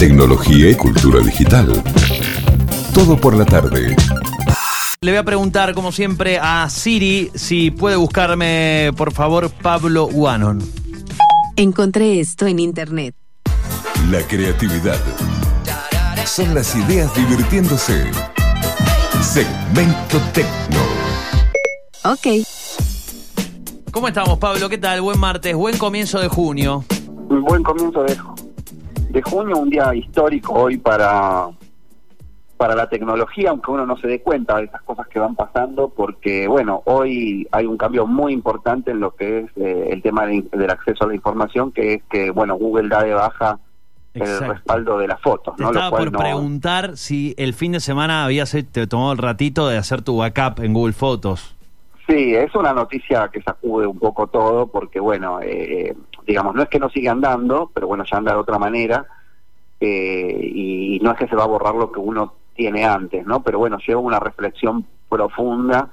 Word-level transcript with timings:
tecnología 0.00 0.70
y 0.70 0.74
cultura 0.76 1.20
digital. 1.20 1.70
Todo 2.94 3.20
por 3.20 3.36
la 3.36 3.44
tarde. 3.44 3.94
Le 5.02 5.10
voy 5.10 5.18
a 5.18 5.24
preguntar, 5.24 5.74
como 5.74 5.92
siempre, 5.92 6.38
a 6.38 6.70
Siri 6.70 7.30
si 7.34 7.70
puede 7.70 7.96
buscarme, 7.96 8.92
por 8.96 9.12
favor, 9.12 9.50
Pablo 9.50 10.06
Guanon. 10.06 10.58
Encontré 11.54 12.18
esto 12.18 12.46
en 12.46 12.60
internet. 12.60 13.14
La 14.10 14.22
creatividad. 14.22 14.98
Son 16.24 16.54
las 16.54 16.74
ideas 16.74 17.14
divirtiéndose. 17.14 18.10
Segmento 19.20 20.18
Tecno. 20.32 20.80
Ok. 22.04 22.46
¿Cómo 23.90 24.08
estamos, 24.08 24.38
Pablo? 24.38 24.70
¿Qué 24.70 24.78
tal? 24.78 25.02
Buen 25.02 25.20
martes, 25.20 25.54
buen 25.54 25.76
comienzo 25.76 26.20
de 26.20 26.28
junio. 26.28 26.86
Un 27.28 27.44
buen 27.44 27.62
comienzo 27.62 28.02
de, 28.04 28.16
de 29.10 29.22
junio, 29.22 29.58
un 29.58 29.70
día 29.70 29.94
histórico 29.94 30.52
hoy 30.54 30.76
para, 30.78 31.48
para 32.56 32.74
la 32.74 32.88
tecnología, 32.88 33.50
aunque 33.50 33.70
uno 33.70 33.86
no 33.86 33.96
se 33.96 34.06
dé 34.06 34.20
cuenta 34.22 34.56
de 34.58 34.64
esas 34.64 34.82
cosas 34.82 35.08
que 35.08 35.18
van 35.18 35.34
pasando, 35.34 35.88
porque, 35.88 36.46
bueno, 36.46 36.82
hoy 36.86 37.46
hay 37.50 37.66
un 37.66 37.76
cambio 37.76 38.06
muy 38.06 38.32
importante 38.32 38.90
en 38.92 39.00
lo 39.00 39.14
que 39.16 39.40
es 39.40 39.50
eh, 39.56 39.88
el 39.90 40.02
tema 40.02 40.26
de- 40.26 40.44
del 40.52 40.70
acceso 40.70 41.04
a 41.04 41.08
la 41.08 41.14
información, 41.14 41.72
que 41.72 41.94
es 41.94 42.02
que, 42.10 42.30
bueno, 42.30 42.54
Google 42.56 42.88
da 42.88 43.02
de 43.02 43.14
baja 43.14 43.58
Exacto. 44.14 44.44
el 44.44 44.50
respaldo 44.50 44.98
de 44.98 45.08
las 45.08 45.20
fotos, 45.20 45.56
Te 45.56 45.62
¿no? 45.62 45.68
estaba 45.70 45.86
Lo 45.86 45.90
cual 45.90 46.04
por 46.04 46.12
no- 46.12 46.18
preguntar 46.18 46.96
si 46.96 47.34
el 47.36 47.54
fin 47.54 47.72
de 47.72 47.80
semana 47.80 48.24
habías 48.24 48.54
he- 48.54 48.62
te 48.62 48.86
tomado 48.86 49.12
el 49.12 49.18
ratito 49.18 49.68
de 49.68 49.76
hacer 49.78 50.02
tu 50.02 50.18
backup 50.18 50.60
en 50.62 50.72
Google 50.72 50.92
Fotos. 50.92 51.56
Sí, 52.08 52.34
es 52.34 52.52
una 52.56 52.72
noticia 52.72 53.28
que 53.32 53.40
sacude 53.40 53.86
un 53.86 53.96
poco 54.00 54.26
todo 54.26 54.66
porque, 54.66 54.98
bueno, 54.98 55.38
eh, 55.42 55.94
digamos, 56.30 56.54
no 56.54 56.62
es 56.62 56.68
que 56.68 56.78
no 56.78 56.88
siga 56.90 57.10
andando, 57.12 57.70
pero 57.74 57.86
bueno, 57.88 58.04
ya 58.04 58.16
anda 58.16 58.32
de 58.32 58.38
otra 58.38 58.58
manera 58.58 59.04
eh, 59.80 60.40
y 60.54 61.00
no 61.02 61.10
es 61.12 61.18
que 61.18 61.26
se 61.26 61.34
va 61.36 61.42
a 61.44 61.48
borrar 61.48 61.74
lo 61.74 61.90
que 61.90 61.98
uno 61.98 62.34
tiene 62.54 62.84
antes, 62.84 63.26
¿no? 63.26 63.42
Pero 63.42 63.58
bueno, 63.58 63.78
lleva 63.84 64.00
una 64.00 64.20
reflexión 64.20 64.86
profunda 65.08 65.88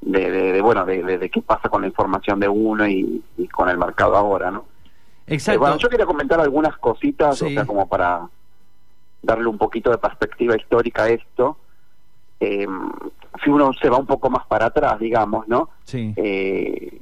de, 0.00 0.30
de- 0.30 0.52
de, 0.52 0.60
bueno, 0.62 0.84
de, 0.86 1.30
qué 1.30 1.42
pasa 1.42 1.68
con 1.68 1.82
la 1.82 1.88
información 1.88 2.40
de 2.40 2.48
uno 2.48 2.86
y, 2.86 3.22
y 3.36 3.48
con 3.48 3.68
el 3.68 3.76
mercado 3.76 4.16
ahora, 4.16 4.50
¿no? 4.50 4.64
Eh, 5.26 5.34
Exacto. 5.34 5.60
bueno, 5.60 5.76
yo 5.76 5.88
quería 5.88 6.06
comentar 6.06 6.40
algunas 6.40 6.76
cositas, 6.78 7.42
o 7.42 7.48
sea, 7.48 7.66
como 7.66 7.86
para 7.88 8.28
darle 9.22 9.48
un 9.48 9.58
poquito 9.58 9.90
de 9.90 9.98
perspectiva 9.98 10.56
histórica 10.56 11.02
a 11.04 11.08
esto. 11.08 11.58
Eh, 12.40 12.66
si 13.42 13.50
uno 13.50 13.72
se 13.72 13.90
va 13.90 13.96
un 13.98 14.06
poco 14.06 14.30
más 14.30 14.46
para 14.46 14.66
atrás, 14.66 14.98
digamos, 15.00 15.48
¿no? 15.48 15.70
Sí. 15.84 16.12
eh, 16.16 17.00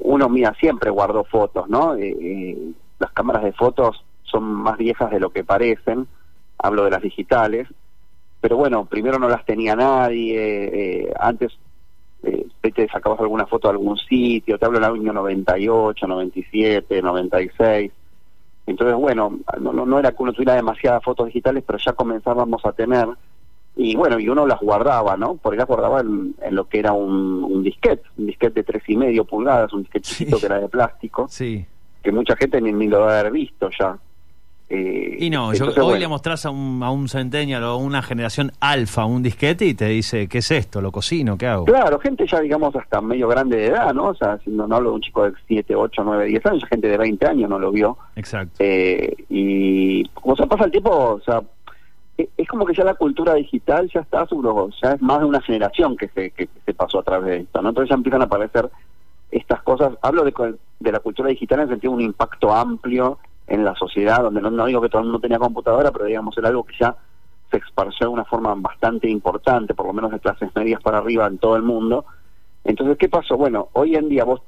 uno 0.00 0.28
mira 0.28 0.54
siempre 0.58 0.90
guardó 0.90 1.24
fotos, 1.24 1.68
¿no? 1.68 1.94
Eh, 1.96 2.16
eh, 2.20 2.72
las 2.98 3.12
cámaras 3.12 3.42
de 3.42 3.52
fotos 3.52 4.04
son 4.24 4.44
más 4.44 4.78
viejas 4.78 5.10
de 5.10 5.20
lo 5.20 5.30
que 5.30 5.44
parecen, 5.44 6.06
hablo 6.58 6.84
de 6.84 6.90
las 6.90 7.02
digitales, 7.02 7.68
pero 8.40 8.56
bueno, 8.56 8.86
primero 8.86 9.18
no 9.18 9.28
las 9.28 9.44
tenía 9.44 9.76
nadie, 9.76 11.04
eh, 11.04 11.12
antes 11.18 11.52
eh, 12.22 12.46
te 12.60 12.88
sacabas 12.88 13.20
alguna 13.20 13.46
foto 13.46 13.68
de 13.68 13.72
algún 13.72 13.96
sitio, 13.98 14.58
te 14.58 14.64
hablo 14.64 14.80
del 14.80 14.90
año 14.90 15.12
98, 15.12 16.06
97, 16.06 17.02
96, 17.02 17.92
entonces 18.66 18.96
bueno, 18.96 19.38
no, 19.60 19.72
no, 19.72 19.84
no 19.84 19.98
era 19.98 20.12
que 20.12 20.22
uno 20.22 20.32
tuviera 20.32 20.54
demasiadas 20.54 21.04
fotos 21.04 21.26
digitales, 21.26 21.62
pero 21.66 21.78
ya 21.78 21.92
comenzábamos 21.92 22.64
a 22.64 22.72
tener 22.72 23.08
y 23.76 23.96
bueno, 23.96 24.18
y 24.20 24.28
uno 24.28 24.46
las 24.46 24.60
guardaba, 24.60 25.16
¿no? 25.16 25.36
Porque 25.36 25.56
las 25.58 25.66
guardaba 25.66 26.00
en, 26.00 26.34
en 26.42 26.54
lo 26.54 26.68
que 26.68 26.78
era 26.78 26.92
un, 26.92 27.42
un 27.44 27.62
disquete, 27.62 28.02
un 28.18 28.26
disquete 28.26 28.60
de 28.60 28.64
tres 28.64 28.82
y 28.88 28.96
medio 28.96 29.24
pulgadas, 29.24 29.72
un 29.72 29.82
disquete 29.82 30.06
Sí. 30.08 30.14
chiquito 30.16 30.38
que 30.38 30.46
era 30.46 30.58
de 30.60 30.68
plástico, 30.68 31.26
Sí. 31.28 31.64
que 32.02 32.12
mucha 32.12 32.36
gente 32.36 32.60
ni, 32.60 32.72
ni 32.72 32.86
lo 32.88 32.98
debe 33.06 33.18
haber 33.18 33.32
visto 33.32 33.70
ya. 33.78 33.96
Eh, 34.74 35.16
Y 35.20 35.28
no, 35.28 35.52
yo, 35.52 35.66
hoy 35.66 35.72
bueno, 35.74 35.96
le 35.98 36.08
mostrás 36.08 36.46
a 36.46 36.50
un, 36.50 36.82
a 36.82 36.90
un 36.90 37.06
centennial 37.06 37.62
o 37.64 37.66
a 37.68 37.76
una 37.76 38.00
generación 38.00 38.52
alfa 38.58 39.04
un 39.04 39.22
disquete 39.22 39.66
y 39.66 39.74
te 39.74 39.84
dice, 39.86 40.28
¿qué 40.28 40.38
es 40.38 40.50
esto? 40.50 40.80
¿Lo 40.80 40.90
cocino? 40.90 41.36
¿Qué 41.36 41.46
hago? 41.46 41.66
Claro, 41.66 41.98
gente 41.98 42.24
ya, 42.26 42.40
digamos, 42.40 42.74
hasta 42.74 43.02
medio 43.02 43.28
grande 43.28 43.58
de 43.58 43.66
edad, 43.66 43.92
¿no? 43.92 44.04
O 44.08 44.14
sea, 44.14 44.38
si 44.42 44.48
no, 44.50 44.66
no 44.66 44.76
hablo 44.76 44.90
de 44.90 44.94
un 44.96 45.00
chico 45.02 45.24
de 45.24 45.32
7, 45.46 45.74
8, 45.76 46.02
9, 46.04 46.24
10 46.24 46.46
años, 46.46 46.64
gente 46.70 46.88
de 46.88 46.96
20 46.96 47.26
años 47.26 47.50
no 47.50 47.58
lo 47.58 47.70
vio. 47.70 47.98
Exacto. 48.16 48.54
Eh, 48.60 49.14
y 49.28 50.04
como 50.08 50.36
se 50.36 50.46
pasa 50.46 50.64
el 50.64 50.70
tiempo, 50.70 50.90
o 50.90 51.20
sea, 51.20 51.42
es 52.36 52.48
como 52.48 52.64
que 52.64 52.74
ya 52.74 52.84
la 52.84 52.94
cultura 52.94 53.34
digital 53.34 53.90
ya 53.92 54.00
está, 54.00 54.26
ya 54.82 54.92
es 54.92 55.02
más 55.02 55.20
de 55.20 55.24
una 55.24 55.40
generación 55.40 55.96
que 55.96 56.08
se, 56.08 56.30
que 56.30 56.48
se 56.64 56.74
pasó 56.74 57.00
a 57.00 57.02
través 57.02 57.28
de 57.28 57.36
esto, 57.38 57.62
¿no? 57.62 57.70
Entonces 57.70 57.90
ya 57.90 57.96
empiezan 57.96 58.22
a 58.22 58.24
aparecer 58.24 58.70
estas 59.30 59.62
cosas. 59.62 59.94
Hablo 60.02 60.24
de, 60.24 60.54
de 60.80 60.92
la 60.92 61.00
cultura 61.00 61.30
digital 61.30 61.60
en 61.60 61.64
el 61.64 61.70
sentido 61.70 61.92
de 61.92 61.96
un 61.96 62.04
impacto 62.04 62.52
amplio 62.52 63.18
en 63.46 63.64
la 63.64 63.74
sociedad, 63.74 64.22
donde 64.22 64.40
no, 64.40 64.66
digo 64.66 64.80
que 64.80 64.88
todo 64.88 65.00
el 65.00 65.06
mundo 65.06 65.20
tenía 65.20 65.38
computadora, 65.38 65.90
pero 65.90 66.04
digamos 66.04 66.36
era 66.38 66.48
algo 66.48 66.64
que 66.64 66.74
ya 66.78 66.96
se 67.50 67.58
esparció 67.58 68.06
de 68.06 68.12
una 68.12 68.24
forma 68.24 68.54
bastante 68.56 69.08
importante, 69.08 69.74
por 69.74 69.86
lo 69.86 69.92
menos 69.92 70.10
de 70.10 70.20
clases 70.20 70.50
medias 70.54 70.82
para 70.82 70.98
arriba 70.98 71.26
en 71.26 71.38
todo 71.38 71.56
el 71.56 71.62
mundo. 71.62 72.04
Entonces, 72.64 72.96
¿qué 72.98 73.08
pasó? 73.08 73.36
Bueno, 73.36 73.68
hoy 73.72 73.96
en 73.96 74.08
día 74.08 74.24
vos 74.24 74.40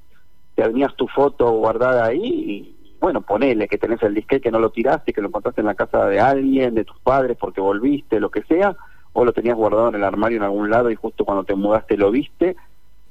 te 0.54 0.62
tenías 0.62 0.94
tu 0.94 1.06
foto 1.08 1.50
guardada 1.50 2.06
ahí 2.06 2.22
y 2.24 2.73
bueno, 3.04 3.20
ponele 3.20 3.68
que 3.68 3.76
tenés 3.76 4.02
el 4.02 4.14
disquete 4.14 4.40
que 4.40 4.50
no 4.50 4.58
lo 4.58 4.70
tiraste, 4.70 5.12
que 5.12 5.20
lo 5.20 5.28
encontraste 5.28 5.60
en 5.60 5.66
la 5.66 5.74
casa 5.74 6.06
de 6.06 6.20
alguien, 6.20 6.74
de 6.74 6.84
tus 6.86 6.98
padres 7.00 7.36
porque 7.38 7.60
volviste, 7.60 8.18
lo 8.18 8.30
que 8.30 8.42
sea, 8.44 8.74
o 9.12 9.26
lo 9.26 9.32
tenías 9.34 9.56
guardado 9.56 9.90
en 9.90 9.96
el 9.96 10.04
armario 10.04 10.38
en 10.38 10.42
algún 10.44 10.70
lado 10.70 10.90
y 10.90 10.94
justo 10.94 11.26
cuando 11.26 11.44
te 11.44 11.54
mudaste 11.54 11.98
lo 11.98 12.10
viste, 12.10 12.56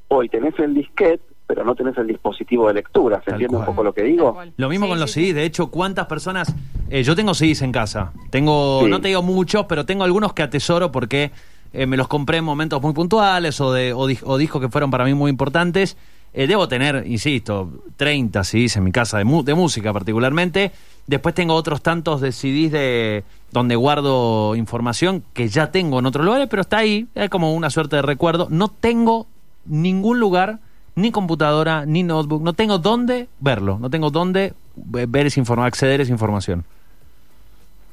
hoy 0.08 0.30
tenés 0.30 0.58
el 0.58 0.74
disquete, 0.74 1.22
pero 1.46 1.64
no 1.64 1.76
tenés 1.76 1.96
el 2.00 2.08
dispositivo 2.08 2.68
de 2.70 2.74
lectura, 2.74 3.20
¿se 3.20 3.26
Tal 3.26 3.34
entiende 3.36 3.58
un 3.58 3.66
poco 3.66 3.84
lo 3.84 3.94
que 3.94 4.02
digo? 4.02 4.36
Lo 4.58 4.68
mismo 4.68 4.88
Sí, 4.88 4.90
con 4.94 5.00
los 5.00 5.12
sí, 5.12 5.20
sí. 5.22 5.26
CDs. 5.28 5.36
De 5.36 5.44
hecho, 5.46 5.68
¿cuántas 5.70 6.08
personas? 6.08 6.56
eh, 6.90 7.04
yo 7.04 7.16
tengo 7.16 7.36
CDs 7.36 7.62
en 7.62 7.72
casa. 7.72 8.14
Tengo, 8.32 8.82
Sí. 8.84 8.90
no 8.90 9.00
te 9.00 9.10
digo 9.10 9.22
muchos, 9.22 9.66
pero 9.68 9.86
tengo 9.86 10.04
algunos 10.06 10.34
que 10.34 10.42
atesoro 10.42 10.92
porque 10.92 11.30
eh, 11.72 11.86
me 11.86 11.98
los 11.98 12.08
compré 12.08 12.38
en 12.40 12.46
momentos 12.46 12.82
muy 12.82 12.94
puntuales 12.94 13.62
o, 13.62 13.72
de, 13.72 13.94
o, 13.94 14.08
o 14.24 14.38
discos 14.40 14.60
que 14.60 14.70
fueron 14.70 14.90
para 14.90 15.06
mí 15.06 15.14
muy 15.14 15.30
importantes. 15.30 15.98
Eh, 16.34 16.48
debo 16.48 16.68
tener, 16.68 17.04
insisto, 17.06 17.70
30 17.98 18.44
CDs 18.44 18.78
en 18.78 18.84
mi 18.86 18.92
casa 18.92 19.18
de, 19.20 19.24
mu- 19.24 19.44
de 19.44 19.54
música 19.54 19.94
particularmente. 19.94 20.72
Después 21.06 21.36
tengo 21.36 21.54
otros 21.54 21.82
tantos 21.82 22.22
de 22.22 22.32
CDs 22.32 22.72
de 22.72 23.24
donde 23.52 23.76
guardo 23.76 24.56
información 24.56 25.24
que 25.34 25.48
ya 25.50 25.70
tengo 25.72 26.00
en 26.00 26.06
otros 26.08 26.26
lugares, 26.26 26.48
pero 26.50 26.62
está 26.62 26.78
ahí, 26.78 27.08
es 27.14 27.30
como 27.30 27.54
una 27.54 27.70
suerte 27.70 27.98
de 27.98 28.02
recuerdo. 28.02 28.48
No 28.50 28.68
tengo 28.70 29.28
ningún 29.66 30.20
lugar, 30.20 30.60
ni 30.96 31.12
computadora, 31.12 31.86
ni 31.86 32.04
notebook, 32.04 32.42
no 32.42 32.54
tengo 32.54 32.78
dónde 32.80 33.28
verlo, 33.40 33.78
no 33.80 33.90
tengo 33.90 34.10
dónde 34.10 34.54
ve- 34.76 35.06
ver 35.08 35.28
esa 35.28 35.40
información, 35.40 35.68
acceder 35.68 36.00
a 36.00 36.04
esa 36.04 36.12
información. 36.12 36.66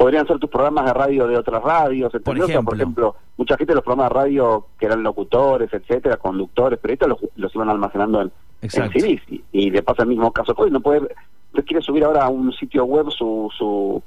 Podrían 0.00 0.26
ser 0.26 0.38
tus 0.38 0.48
programas 0.48 0.86
de 0.86 0.94
radio 0.94 1.26
de 1.26 1.36
otras 1.36 1.62
radios. 1.62 2.08
O 2.08 2.10
sea, 2.10 2.20
ejemplo. 2.54 2.64
por 2.70 2.74
ejemplo, 2.74 3.16
mucha 3.36 3.56
gente 3.58 3.74
los 3.74 3.84
programas 3.84 4.08
de 4.10 4.14
radio 4.18 4.66
que 4.78 4.86
eran 4.86 5.02
locutores, 5.02 5.70
etcétera, 5.74 6.16
conductores, 6.16 6.78
pero 6.80 6.94
estos 6.94 7.08
los, 7.10 7.18
los 7.36 7.54
iban 7.54 7.68
almacenando 7.68 8.22
en, 8.22 8.32
en. 8.62 8.90
CDs 8.92 9.20
y, 9.30 9.44
y 9.52 9.70
le 9.70 9.82
pasa 9.82 10.04
el 10.04 10.08
mismo 10.08 10.32
caso 10.32 10.54
hoy, 10.56 10.70
no 10.70 10.80
puede, 10.80 11.00
usted 11.52 11.64
quiere 11.66 11.82
subir 11.82 12.02
ahora 12.04 12.24
a 12.24 12.28
un 12.30 12.50
sitio 12.54 12.86
web 12.86 13.10
su 13.10 13.50
su 13.58 14.02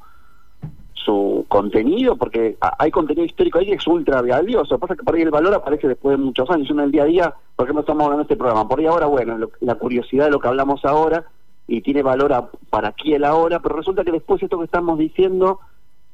su 0.94 1.46
contenido, 1.50 2.16
porque 2.16 2.58
hay 2.80 2.90
contenido 2.90 3.25
histórico 3.25 3.60
ahí 3.60 3.66
que 3.66 3.74
es 3.74 3.86
ultra 3.88 4.22
valioso, 4.22 4.80
pasa 4.80 4.96
que 4.96 5.04
por 5.04 5.14
ahí 5.16 5.22
el 5.22 5.31
valor 5.31 5.54
aparece 5.54 5.88
después 5.88 6.18
de 6.18 6.24
muchos 6.24 6.50
años, 6.50 6.70
uno 6.72 6.81
en 6.81 6.86
el 6.86 6.92
día 6.92 7.04
a 7.04 7.08
día, 7.08 7.34
por 7.56 7.66
ejemplo, 7.66 7.81
estamos 7.81 8.04
hablando 8.04 8.24
de 8.24 8.34
este 8.34 8.38
programa, 8.38 8.68
por 8.68 8.80
ahí 8.80 8.86
ahora, 8.86 9.06
bueno, 9.08 9.38
lo- 9.38 9.52
la 9.60 9.75
curiosidad 9.75 10.25
de 10.25 10.31
lo 10.31 10.40
que 10.40 10.48
hablamos 10.48 10.84
ahora, 10.86 11.25
y 11.68 11.81
tiene 11.81 12.02
valor 12.04 12.31
a- 12.34 12.50
para 12.70 12.88
aquí 12.90 13.14
el 13.14 13.25
ahora, 13.25 13.60
pero 13.60 13.75
resulta 13.75 14.04
que 14.06 14.12
después 14.14 14.42
esto 14.42 14.58
que 14.58 14.66
estamos 14.66 14.98
diciendo 14.98 15.60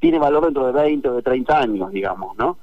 tiene 0.00 0.18
valor 0.18 0.44
dentro 0.44 0.66
de 0.66 0.72
20 0.72 1.08
o 1.08 1.14
de 1.16 1.22
30 1.22 1.58
años, 1.60 1.92
digamos, 1.92 2.36
¿no? 2.38 2.58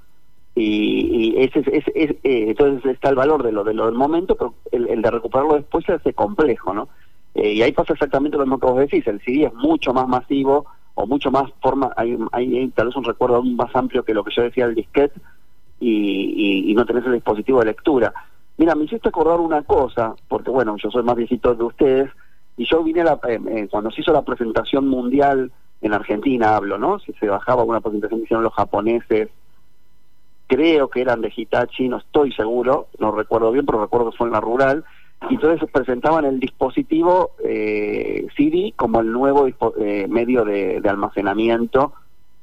Y, 0.56 1.36
ese, 1.38 1.60
es- 1.60 1.68
es- 1.68 1.92
es- 1.96 2.12
eh, 2.24 2.46
entonces 2.50 2.84
está 2.92 3.10
el 3.10 3.16
valor 3.16 3.44
de 3.44 3.52
lo, 3.52 3.64
de 3.64 3.76
lo 3.76 3.86
del 3.86 3.94
momento, 3.96 4.36
pero 4.36 4.56
el, 4.72 5.02
de 5.02 5.12
recuperarlo 5.12 5.54
después 5.56 5.86
se 5.86 5.94
hace 5.94 6.14
complejo, 6.14 6.74
¿no? 6.74 6.90
Eh, 7.36 7.54
y 7.54 7.62
ahí 7.62 7.72
pasa 7.74 7.94
exactamente 7.94 8.38
lo 8.38 8.44
mismo 8.44 8.60
que 8.60 8.66
vos 8.66 8.80
decís, 8.80 9.06
el 9.06 9.22
CD 9.22 9.46
es 9.46 9.54
mucho 9.54 9.94
más 9.94 10.08
masivo 10.08 10.66
o 10.96 11.06
mucho 11.06 11.30
más 11.30 11.52
forma, 11.62 11.94
hay, 11.96 12.18
hay, 12.32 12.58
hay 12.58 12.68
tal 12.70 12.88
vez 12.88 12.96
un 12.96 13.04
recuerdo 13.04 13.36
aún 13.36 13.56
más 13.56 13.70
amplio 13.76 14.04
que 14.04 14.16
lo 14.16 14.24
que 14.24 14.34
yo 14.36 14.42
decía 14.42 14.66
del 14.66 14.74
disquete 14.74 15.20
y, 15.80 15.92
y, 16.68 16.72
y 16.72 16.74
no 16.74 16.86
tenés 16.86 17.06
el 17.06 17.14
dispositivo 17.14 17.60
de 17.60 17.66
lectura. 17.68 18.12
Mira, 18.58 18.74
me 18.74 18.86
hiciste 18.86 19.10
acordar 19.10 19.40
una 19.40 19.62
cosa, 19.62 20.16
porque 20.28 20.50
bueno, 20.50 20.76
yo 20.82 20.90
soy 20.90 21.04
más 21.04 21.16
viejito 21.16 21.54
de 21.54 21.64
ustedes, 21.64 22.10
y 22.58 22.66
yo 22.66 22.84
vine 22.84 23.02
a 23.02 23.04
la, 23.04 23.20
eh, 23.28 23.40
eh, 23.50 23.68
cuando 23.70 23.92
se 23.92 24.02
hizo 24.02 24.12
la 24.12 24.24
presentación 24.26 24.88
mundial 24.88 25.52
en 25.82 25.94
Argentina, 25.94 26.56
hablo, 26.56 26.78
¿no? 26.78 27.00
Si 27.00 27.14
se 27.14 27.28
bajaba 27.28 27.64
una 27.64 27.82
presentación 27.82 28.22
hicieron 28.22 28.44
los 28.44 28.54
japoneses, 28.54 29.30
creo 30.48 30.90
que 30.90 31.02
eran 31.02 31.22
de 31.22 31.32
Hitachi, 31.36 31.90
no 31.90 31.98
estoy 31.98 32.32
seguro, 32.32 32.88
no 33.00 33.12
recuerdo 33.12 33.52
bien, 33.52 33.66
pero 33.66 33.82
recuerdo 33.82 34.12
que 34.12 34.18
fue 34.18 34.28
en 34.28 34.34
la 34.34 34.42
rural, 34.42 34.86
y 35.30 35.36
entonces 35.36 35.70
presentaban 35.72 36.26
el 36.26 36.40
dispositivo 36.40 37.32
eh, 37.44 38.28
CD 38.36 38.74
como 38.76 39.02
el 39.02 39.12
nuevo 39.12 39.48
eh, 39.48 40.08
medio 40.08 40.46
de, 40.46 40.80
de 40.80 40.90
almacenamiento 40.90 41.94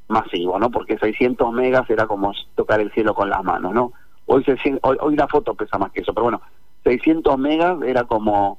masivo, 0.09 0.59
¿no? 0.59 0.71
Porque 0.71 0.99
600 0.99 1.53
megas 1.53 1.89
era 1.89 2.07
como 2.07 2.33
tocar 2.55 2.81
el 2.81 2.93
cielo 2.93 3.15
con 3.15 3.31
las 3.31 3.43
manos, 3.43 3.73
¿no? 3.73 3.93
Hoy, 4.27 4.45
se, 4.45 4.57
hoy, 4.83 4.97
hoy 5.01 5.17
la 5.17 5.29
foto 5.29 5.55
pesa 5.55 5.79
más 5.79 5.93
que 5.93 6.01
eso, 6.01 6.13
pero 6.13 6.25
bueno, 6.25 6.41
600 6.85 7.39
megas 7.39 7.81
era 7.83 8.05
como 8.05 8.59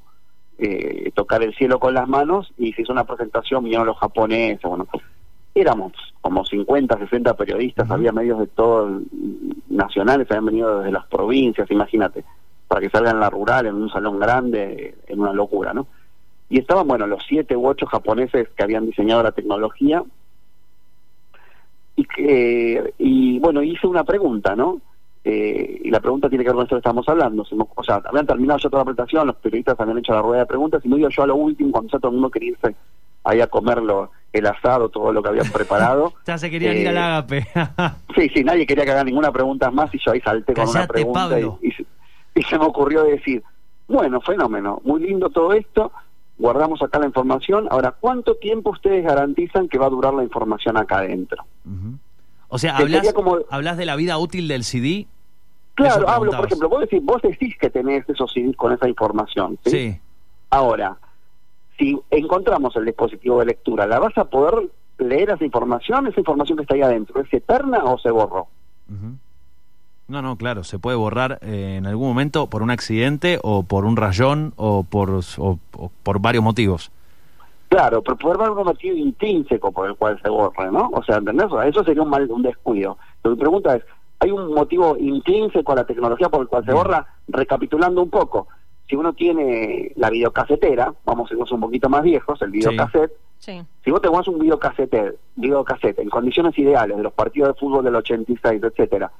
eh, 0.58 1.12
tocar 1.14 1.44
el 1.44 1.54
cielo 1.56 1.80
con 1.80 1.94
las 1.94 2.08
manos 2.08 2.52
y 2.58 2.74
se 2.74 2.82
hizo 2.84 2.94
una 2.94 3.04
presentación, 3.06 3.64
vinieron 3.64 3.88
los 3.88 3.98
japoneses, 3.98 4.62
bueno, 4.64 4.88
éramos 5.54 5.94
como 6.22 6.44
50, 6.46 6.98
60 6.98 7.34
periodistas, 7.36 7.90
había 7.92 8.12
medios 8.12 8.40
de 8.40 8.48
todo 8.48 8.88
el- 8.88 9.06
nacionales, 9.70 10.30
habían 10.30 10.46
venido 10.46 10.80
desde 10.80 10.92
las 10.92 11.06
provincias, 11.08 11.70
imagínate, 11.70 12.24
para 12.68 12.82
que 12.82 12.90
salgan 12.90 13.16
en 13.16 13.20
la 13.22 13.30
rural, 13.30 13.66
en 13.68 13.76
un 13.76 13.90
salón 13.90 14.20
grande, 14.20 14.96
en 15.08 15.20
una 15.20 15.34
locura, 15.34 15.74
¿no? 15.74 15.88
Y 16.50 16.60
estaban, 16.60 16.88
bueno, 16.88 17.08
los 17.08 17.24
siete 17.28 17.56
u 17.56 17.68
ocho 17.68 17.86
japoneses 17.86 18.50
que 18.56 18.64
habían 18.64 18.86
diseñado 18.86 19.24
la 19.24 19.32
tecnología, 19.32 20.04
y, 21.98 22.04
que, 22.06 22.94
y 22.98 23.40
bueno, 23.40 23.64
hice 23.64 23.88
una 23.88 24.04
pregunta, 24.04 24.56
¿no? 24.56 24.82
Eh, 25.28 25.82
y 25.84 25.90
la 25.90 26.00
pregunta 26.00 26.30
tiene 26.30 26.44
que 26.44 26.50
ver 26.52 26.56
con 26.56 26.64
esto 26.66 26.76
que 26.76 26.80
estamos 26.82 27.10
hablando. 27.10 27.44
O 27.76 27.84
sea, 27.84 27.96
habían 28.06 28.28
terminado 28.28 28.60
ya 28.60 28.70
toda 28.70 28.82
la 28.82 28.86
presentación, 28.86 29.26
los 29.26 29.36
periodistas 29.38 29.76
habían 29.80 29.98
hecho 29.98 30.14
la 30.14 30.22
rueda 30.22 30.42
de 30.42 30.46
preguntas 30.46 30.86
y 30.86 30.88
me 30.88 31.00
iba 31.00 31.10
yo 31.10 31.24
a 31.24 31.28
lo 31.28 31.36
último 31.36 31.72
cuando 31.72 31.92
ya 31.92 31.98
todo 31.98 32.10
el 32.10 32.14
mundo 32.14 32.30
quería 32.30 32.52
irse 32.52 32.76
ahí 33.24 33.42
a 33.42 33.48
comerlo, 33.48 34.12
el 34.32 34.46
asado, 34.46 34.88
todo 34.90 35.12
lo 35.12 35.24
que 35.24 35.30
habían 35.30 35.52
preparado. 35.52 36.14
Ya 36.28 36.38
se 36.38 36.52
querían 36.52 36.78
ir 36.78 36.86
Eh, 36.86 36.90
al 36.90 36.98
ágape. 37.00 37.48
Sí, 38.16 38.30
sí, 38.36 38.44
nadie 38.44 38.68
quería 38.68 38.86
que 38.86 38.92
haga 38.92 39.04
ninguna 39.04 39.32
pregunta 39.32 39.72
más 39.72 39.92
y 39.96 39.98
yo 40.00 40.12
ahí 40.12 40.22
salté 40.22 40.54
con 40.54 40.70
una 40.70 40.86
pregunta 40.86 41.40
y, 41.40 41.68
y 41.68 41.72
se, 41.72 41.86
y 42.36 42.44
se 42.44 42.60
me 42.60 42.66
ocurrió 42.66 43.04
decir, 43.04 43.42
bueno, 43.88 44.22
fenómeno, 44.22 44.80
muy 44.86 45.02
lindo 45.02 45.30
todo 45.32 45.54
esto, 45.54 45.92
guardamos 46.38 46.84
acá 46.84 47.00
la 47.00 47.08
información, 47.08 47.68
ahora, 47.72 47.96
¿cuánto 48.00 48.36
tiempo 48.36 48.70
ustedes 48.70 49.04
garantizan 49.04 49.68
que 49.70 49.80
va 49.80 49.88
a 49.88 49.90
durar 49.90 50.14
la 50.14 50.24
información 50.24 50.78
acá 50.78 51.00
adentro? 51.00 51.44
O 52.48 52.60
sea, 52.60 52.78
hablas, 52.78 53.12
como- 53.14 53.40
hablas 53.50 53.76
de 53.78 53.86
la 53.88 53.96
vida 53.96 54.18
útil 54.20 54.48
del 54.48 54.64
CD. 54.64 55.08
Claro, 55.76 56.08
hablo, 56.10 56.32
por 56.32 56.46
ejemplo, 56.46 56.70
vos 56.70 56.82
decís, 56.82 57.02
vos 57.04 57.22
decís 57.22 57.56
que 57.60 57.70
tenés 57.70 58.08
esos 58.10 58.32
CDs 58.34 58.56
con 58.56 58.72
esa 58.74 58.88
información, 58.88 59.58
¿sí? 59.66 59.70
Sí. 59.72 60.00
Ahora, 60.50 60.98
si 61.78 62.00
encontramos 62.12 62.76
el 62.78 62.86
dispositivo 62.86 63.40
de 63.40 63.48
lectura, 63.48 63.86
¿la 63.86 64.00
vas 64.00 64.18
a 64.18 64.26
poder 64.26 64.70
leer 64.98 65.32
esa 65.32 65.44
información? 65.44 66.08
¿Esa 66.08 66.20
información 66.22 66.58
que 66.58 66.62
está 66.64 66.76
ahí 66.76 66.82
adentro 66.82 67.20
es 67.22 67.34
eterna 67.34 67.84
o 67.84 67.98
se 68.00 68.10
borró? 68.10 68.48
No, 70.08 70.22
no, 70.22 70.36
claro, 70.38 70.64
se 70.64 70.78
puede 70.78 70.96
borrar 70.96 71.40
eh, 71.42 71.76
en 71.78 71.88
algún 71.88 72.08
momento 72.08 72.48
por 72.48 72.62
un 72.62 72.70
accidente 72.70 73.40
o 73.42 73.64
por 73.64 73.86
un 73.86 73.98
rayón 73.98 74.54
o 74.56 74.84
por, 74.84 75.10
o- 75.10 75.60
o 75.78 75.92
por 76.04 76.20
varios 76.20 76.44
motivos. 76.44 76.92
Claro, 77.70 78.04
pero 78.04 78.16
poder 78.16 78.38
haber 78.42 78.52
un 78.52 78.64
motivo 78.66 78.96
intrínseco 78.96 79.72
por 79.72 79.90
el 79.90 79.96
cual 79.96 80.22
se 80.22 80.30
borre, 80.30 80.72
¿no? 80.72 80.90
O 80.94 81.04
sea, 81.04 81.18
¿entendés? 81.18 81.48
Eso 81.66 81.84
sería 81.84 82.04
un 82.04 82.10
mal, 82.10 82.30
un 82.32 82.44
descuido. 82.44 82.98
Pero 83.24 83.36
mi 83.36 83.42
pregunta 83.42 83.76
es, 83.76 83.84
¿hay 84.20 84.32
un 84.32 84.54
motivo 84.54 84.98
intrínseco 84.98 85.72
a 85.72 85.76
la 85.76 85.84
tecnología 85.86 86.30
por 86.30 86.42
el 86.42 86.48
cual 86.48 86.66
se 86.66 86.74
borra? 86.74 87.06
Recapitulando 87.28 88.02
un 88.02 88.10
poco, 88.10 88.48
si 88.88 88.96
uno 88.96 89.14
tiene 89.14 89.92
la 89.96 90.10
videocasetera, 90.10 90.94
vamos 91.06 91.30
a 91.30 91.34
irnos 91.34 91.52
un 91.52 91.60
poquito 91.62 91.90
más 91.90 92.04
viejos, 92.04 92.42
el 92.42 92.52
videocassette, 92.52 93.12
Sí. 93.40 93.62
si 93.84 93.92
vos 93.92 94.02
te 94.02 94.08
un 94.10 94.40
videocassette, 94.40 95.18
videocassette 95.36 96.00
en 96.00 96.10
condiciones 96.10 96.58
ideales 96.58 96.96
de 96.98 97.04
los 97.04 97.14
partidos 97.14 97.50
de 97.50 97.60
fútbol 97.60 97.84
del 97.84 97.96
86, 97.96 98.62
etcétera, 98.64 99.12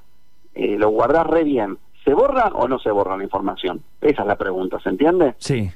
eh, 0.54 0.76
lo 0.78 0.88
guardás 0.88 1.26
re 1.26 1.44
bien, 1.44 1.78
¿se 2.04 2.14
borra 2.14 2.48
o 2.54 2.66
no 2.66 2.78
se 2.78 2.90
borra 2.90 3.16
la 3.16 3.24
información? 3.24 3.82
Esa 4.00 4.22
es 4.22 4.28
la 4.28 4.36
pregunta, 4.36 4.80
¿se 4.80 4.88
entiende? 4.88 5.34
Sí. 5.38 5.70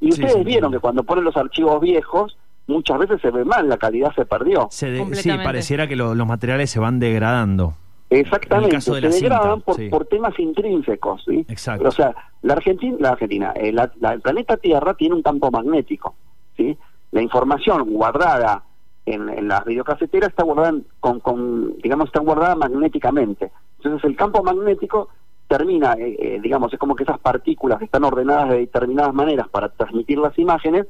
Y 0.00 0.10
ustedes 0.10 0.34
sí, 0.34 0.44
vieron 0.44 0.70
sí. 0.70 0.76
que 0.76 0.80
cuando 0.80 1.04
ponen 1.04 1.24
los 1.24 1.36
archivos 1.36 1.80
viejos, 1.80 2.36
muchas 2.66 2.98
veces 2.98 3.20
se 3.22 3.30
ve 3.30 3.44
mal, 3.44 3.68
la 3.68 3.78
calidad 3.78 4.12
se 4.14 4.26
perdió. 4.26 4.68
Se 4.70 4.90
de- 4.90 5.14
sí, 5.14 5.30
pareciera 5.42 5.86
que 5.86 5.96
lo- 5.96 6.14
los 6.14 6.26
materiales 6.26 6.70
se 6.70 6.80
van 6.80 6.98
degradando. 7.00 7.74
Exactamente, 8.08 8.76
de 8.76 8.80
se 8.80 8.90
la 9.00 9.08
degradan 9.08 9.50
cinta, 9.54 9.64
por, 9.64 9.74
sí. 9.76 9.88
por 9.88 10.04
temas 10.06 10.38
intrínsecos. 10.38 11.24
¿sí? 11.24 11.44
Exacto. 11.48 11.88
O 11.88 11.90
sea, 11.90 12.14
la 12.42 12.54
Argentina, 12.54 12.96
la 13.00 13.10
Argentina 13.10 13.52
eh, 13.56 13.72
la- 13.72 13.90
la- 14.00 14.12
el 14.12 14.20
planeta 14.20 14.56
Tierra 14.56 14.94
tiene 14.94 15.14
un 15.16 15.22
campo 15.22 15.50
magnético. 15.50 16.14
¿sí? 16.56 16.76
La 17.10 17.20
información 17.22 17.90
guardada 17.92 18.62
en, 19.06 19.28
en 19.28 19.48
las 19.48 19.64
videocaseteras 19.64 20.30
está 20.30 20.44
guardada, 20.44 20.74
con, 21.00 21.20
con, 21.20 21.76
digamos, 21.78 22.06
está 22.06 22.20
guardada 22.20 22.54
magnéticamente. 22.56 23.50
Entonces 23.78 24.04
el 24.08 24.16
campo 24.16 24.42
magnético 24.42 25.08
termina, 25.48 25.92
eh, 25.94 26.16
eh, 26.18 26.40
digamos, 26.42 26.72
es 26.72 26.78
como 26.78 26.96
que 26.96 27.04
esas 27.04 27.18
partículas 27.20 27.80
están 27.82 28.04
ordenadas 28.04 28.50
de 28.50 28.58
determinadas 28.58 29.14
maneras 29.14 29.48
para 29.48 29.68
transmitir 29.68 30.18
las 30.18 30.36
imágenes, 30.38 30.86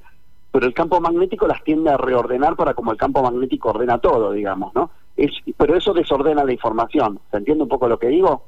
pero 0.50 0.66
el 0.66 0.72
campo 0.72 0.98
magnético 1.00 1.46
las 1.46 1.62
tiende 1.62 1.90
a 1.90 1.96
reordenar 1.98 2.56
para 2.56 2.72
como 2.72 2.90
el 2.92 2.96
campo 2.96 3.22
magnético 3.22 3.70
ordena 3.70 3.98
todo, 3.98 4.32
digamos, 4.32 4.74
¿no? 4.74 4.90
Es, 5.16 5.30
pero 5.56 5.76
eso 5.76 5.92
desordena 5.94 6.44
la 6.44 6.52
información. 6.52 7.18
¿Se 7.30 7.36
entiende 7.38 7.62
un 7.62 7.68
poco 7.68 7.88
lo 7.88 7.98
que 7.98 8.08
digo? 8.08 8.44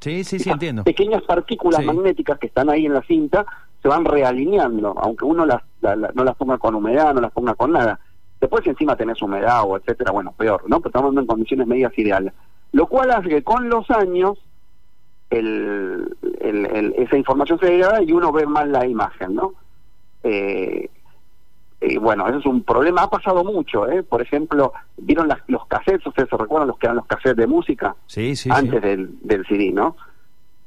Sí, 0.00 0.24
sí, 0.24 0.30
sí, 0.38 0.42
Esas 0.48 0.54
entiendo. 0.54 0.84
Pequeñas 0.84 1.22
partículas 1.22 1.80
Sí. 1.80 1.86
magnéticas 1.86 2.38
que 2.38 2.48
están 2.48 2.68
ahí 2.70 2.86
en 2.86 2.94
la 2.94 3.02
cinta 3.02 3.46
se 3.80 3.88
van 3.88 4.04
realineando, 4.04 4.94
aunque 4.98 5.24
uno 5.24 5.44
las, 5.46 5.62
la- 5.80 5.96
la- 5.96 6.10
no 6.14 6.24
las 6.24 6.36
ponga 6.36 6.58
con 6.58 6.74
humedad, 6.74 7.14
no 7.14 7.20
las 7.20 7.32
ponga 7.32 7.54
con 7.54 7.72
nada. 7.72 7.98
Después 8.40 8.62
si 8.64 8.70
encima 8.70 8.96
tenés 8.96 9.22
humedad 9.22 9.62
o 9.64 9.76
etcétera, 9.76 10.10
bueno, 10.12 10.32
peor, 10.36 10.62
¿no? 10.68 10.80
Pero 10.80 10.88
estamos 10.90 11.16
en 11.16 11.26
condiciones 11.26 11.66
medias 11.66 11.96
ideales. 11.96 12.32
Lo 12.72 12.86
cual 12.88 13.10
hace 13.12 13.28
que 13.28 13.42
con 13.44 13.68
los 13.68 13.88
años 13.90 14.38
el, 15.30 16.14
el- 16.40 16.66
el- 16.66 16.94
esa 16.98 17.16
información 17.16 17.58
se 17.58 17.66
degrada 17.66 18.02
y 18.02 18.12
uno 18.12 18.32
ve 18.32 18.46
mal 18.46 18.70
la 18.72 18.86
imagen, 18.86 19.34
¿no? 19.34 19.54
Eh, 20.24 20.90
y 21.82 21.96
bueno, 21.98 22.26
eso 22.28 22.38
es 22.38 22.46
un 22.46 22.62
problema, 22.62 23.02
ha 23.02 23.10
pasado 23.10 23.42
mucho, 23.44 23.88
¿eh? 23.88 24.02
Por 24.02 24.22
ejemplo, 24.22 24.72
¿vieron 24.96 25.28
las- 25.28 25.42
los 25.48 25.66
cassettes? 25.66 26.06
¿Ustedes 26.06 26.28
se 26.28 26.36
recuerdan 26.36 26.68
los 26.68 26.78
que 26.78 26.86
eran 26.86 26.96
los 26.96 27.06
cassettes 27.06 27.36
de 27.36 27.46
música? 27.46 27.94
Sí, 28.06 28.36
sí, 28.36 28.50
antes 28.52 28.80
sí. 28.80 28.88
del, 28.88 29.18
del 29.22 29.46
CD, 29.46 29.72
¿no? 29.72 29.96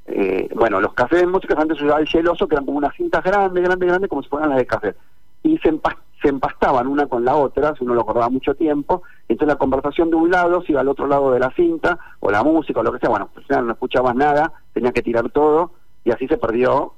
Eh, 0.08 0.50
bueno, 0.56 0.80
los 0.80 0.94
cassettes 0.94 1.22
de 1.22 1.28
música 1.32 1.56
antes 1.58 1.78
se 1.78 1.86
usaba 1.86 2.00
el 2.00 2.08
geloso, 2.08 2.48
que 2.48 2.56
eran 2.56 2.66
como 2.66 2.78
unas 2.78 2.96
cintas 2.96 3.24
grandes, 3.24 3.64
grandes, 3.64 3.88
grandes, 3.90 4.10
como 4.10 4.22
si 4.24 4.30
fueran 4.30 4.50
las 4.50 4.58
de 4.60 4.66
cassette. 4.68 4.98
Y 5.44 5.58
se, 5.60 5.70
empas- 5.72 5.98
se 6.22 6.30
empastaban 6.30 6.88
una 6.88 7.08
con 7.08 7.24
la 7.26 7.36
otra, 7.36 7.74
si 7.76 7.84
uno 7.84 7.94
lo 7.96 8.02
acordaba 8.02 8.30
mucho 8.30 8.54
tiempo, 8.56 9.04
entonces 9.28 9.54
la 9.54 9.58
conversación 9.60 10.10
de 10.10 10.16
un 10.16 10.30
lado 10.32 10.62
se 10.64 10.72
iba 10.74 10.82
al 10.82 10.88
otro 10.90 11.08
lado 11.08 11.32
de 11.32 11.40
la 11.40 11.52
cinta, 11.52 11.98
o 12.20 12.30
la 12.32 12.44
música, 12.44 12.80
o 12.80 12.84
lo 12.84 12.92
que 12.92 13.00
sea, 13.00 13.10
bueno, 13.10 13.30
pues 13.34 13.46
no 13.50 13.72
escuchabas 13.72 14.16
nada, 14.16 14.52
tenías 14.74 14.94
que 14.94 15.02
tirar 15.02 15.30
todo, 15.32 15.72
y 16.04 16.12
así 16.12 16.28
se 16.28 16.38
perdió 16.38 16.94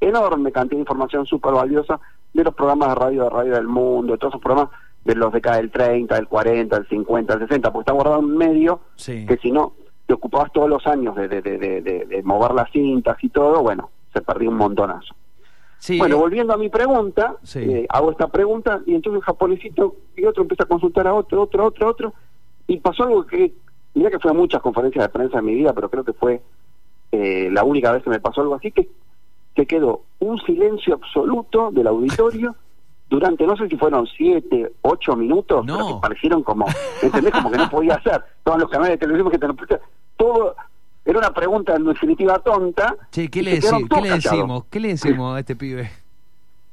enorme 0.00 0.52
cantidad 0.52 0.76
de 0.76 0.80
información 0.82 1.24
súper 1.26 1.52
valiosa 1.52 1.98
de 2.36 2.44
los 2.44 2.54
programas 2.54 2.88
de 2.90 2.94
radio 2.94 3.24
de 3.24 3.30
radio 3.30 3.54
del 3.54 3.66
mundo, 3.68 4.12
de 4.12 4.18
todos 4.18 4.32
esos 4.34 4.42
programas 4.42 4.70
de 5.04 5.14
los 5.14 5.32
de 5.32 5.40
cada 5.40 5.56
del 5.58 5.70
30, 5.70 6.14
del 6.14 6.28
40, 6.28 6.76
del 6.76 6.88
50, 6.88 7.36
del 7.36 7.48
60, 7.48 7.72
porque 7.72 7.82
está 7.82 7.92
guardado 7.92 8.18
en 8.20 8.24
un 8.26 8.36
medio 8.36 8.80
Sí. 8.96 9.24
que 9.26 9.36
si 9.38 9.50
no 9.52 9.72
te 10.06 10.14
ocupabas 10.14 10.52
todos 10.52 10.68
los 10.68 10.86
años 10.86 11.14
de, 11.16 11.28
de, 11.28 11.40
de, 11.42 11.80
de- 11.80 12.22
mover 12.22 12.52
las 12.52 12.70
cintas 12.70 13.16
y 13.22 13.28
todo, 13.28 13.62
bueno, 13.62 13.90
se 14.12 14.20
perdió 14.20 14.50
un 14.50 14.56
montonazo. 14.56 15.14
Sí, 15.78 15.98
Bueno, 15.98 16.16
eh, 16.16 16.18
volviendo 16.18 16.52
a 16.54 16.56
mi 16.56 16.68
pregunta, 16.68 17.36
Sí. 17.42 17.58
eh, 17.60 17.86
hago 17.88 18.10
esta 18.10 18.28
pregunta 18.28 18.80
y 18.86 18.94
entonces 18.94 19.18
el 19.20 19.24
japonesito 19.24 19.96
y 20.16 20.24
otro 20.24 20.42
empieza 20.42 20.64
a 20.64 20.66
consultar 20.68 21.06
a 21.06 21.14
otro, 21.14 21.42
otro, 21.42 21.66
otro, 21.66 21.88
otro, 21.88 22.14
y 22.66 22.78
pasó 22.78 23.04
algo 23.04 23.26
que, 23.26 23.52
mira 23.94 24.10
que 24.10 24.18
fue 24.18 24.30
a 24.30 24.34
muchas 24.34 24.60
conferencias 24.62 25.04
de 25.04 25.08
prensa 25.08 25.38
en 25.38 25.44
mi 25.44 25.54
vida, 25.54 25.72
pero 25.72 25.88
creo 25.90 26.04
que 26.04 26.12
fue 26.12 26.40
eh, 27.12 27.48
la 27.52 27.62
única 27.64 27.92
vez 27.92 28.02
que 28.02 28.10
me 28.10 28.20
pasó 28.20 28.40
algo 28.40 28.54
así, 28.56 28.72
que 28.72 28.88
se 29.56 29.66
quedó 29.66 30.02
un 30.20 30.38
silencio 30.42 30.94
absoluto 30.94 31.70
del 31.72 31.86
auditorio 31.88 32.54
durante, 33.08 33.46
no 33.46 33.56
sé 33.56 33.68
si 33.68 33.76
fueron 33.76 34.06
siete, 34.06 34.72
ocho 34.82 35.16
minutos, 35.16 35.64
No. 35.64 35.74
pero 35.76 35.86
que 35.88 35.94
parecieron 36.02 36.42
como, 36.42 36.66
¿entendés? 37.02 37.32
Como 37.32 37.50
que 37.50 37.56
no 37.58 37.70
podía 37.70 37.94
hacer. 37.94 38.22
Todos 38.44 38.58
los 38.60 38.70
canales 38.70 38.92
de 38.92 38.98
televisión 38.98 39.30
que 39.30 39.38
te 39.38 39.48
lo 39.48 39.56
todo 40.16 40.54
era 41.04 41.18
una 41.18 41.30
pregunta 41.32 41.74
en 41.76 41.84
definitiva 41.84 42.38
tonta. 42.40 42.94
Che, 43.12 43.28
¿qué 43.30 43.42
le, 43.42 43.60
deci- 43.60 43.88
¿qué 43.88 44.00
le 44.00 44.10
decimos? 44.10 44.64
¿Qué 44.70 44.80
le 44.80 44.88
decimos 44.88 45.36
a 45.36 45.40
este 45.40 45.54
pibe? 45.56 45.90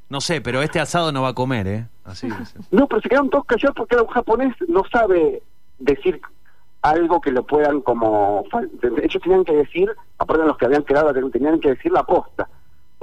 No 0.10 0.22
sé, 0.22 0.42
pero 0.42 0.62
este 0.62 0.80
asado 0.80 1.12
no 1.12 1.22
va 1.22 1.30
a 1.30 1.34
comer, 1.34 1.68
¿eh? 1.68 1.88
Así 2.04 2.28
es. 2.28 2.56
No, 2.72 2.88
pero 2.88 3.02
se 3.02 3.10
quedaron 3.10 3.30
todos 3.30 3.46
callados 3.46 3.76
porque 3.76 3.96
era 3.96 4.04
un 4.04 4.10
japonés 4.10 4.56
no 4.68 4.84
sabe 4.92 5.42
decir 5.80 6.20
algo 6.82 7.22
que 7.22 7.32
lo 7.32 7.44
puedan 7.46 7.82
como... 7.82 8.44
Ellos 9.02 9.22
tenían 9.24 9.46
que 9.46 9.54
decir, 9.54 9.90
aparte 10.18 10.42
de 10.42 10.48
los 10.50 10.58
que 10.58 10.66
habían 10.66 10.84
quedado, 10.84 11.14
tenían 11.32 11.60
que 11.60 11.70
decir 11.70 11.92
la 11.92 12.04
posta. 12.04 12.50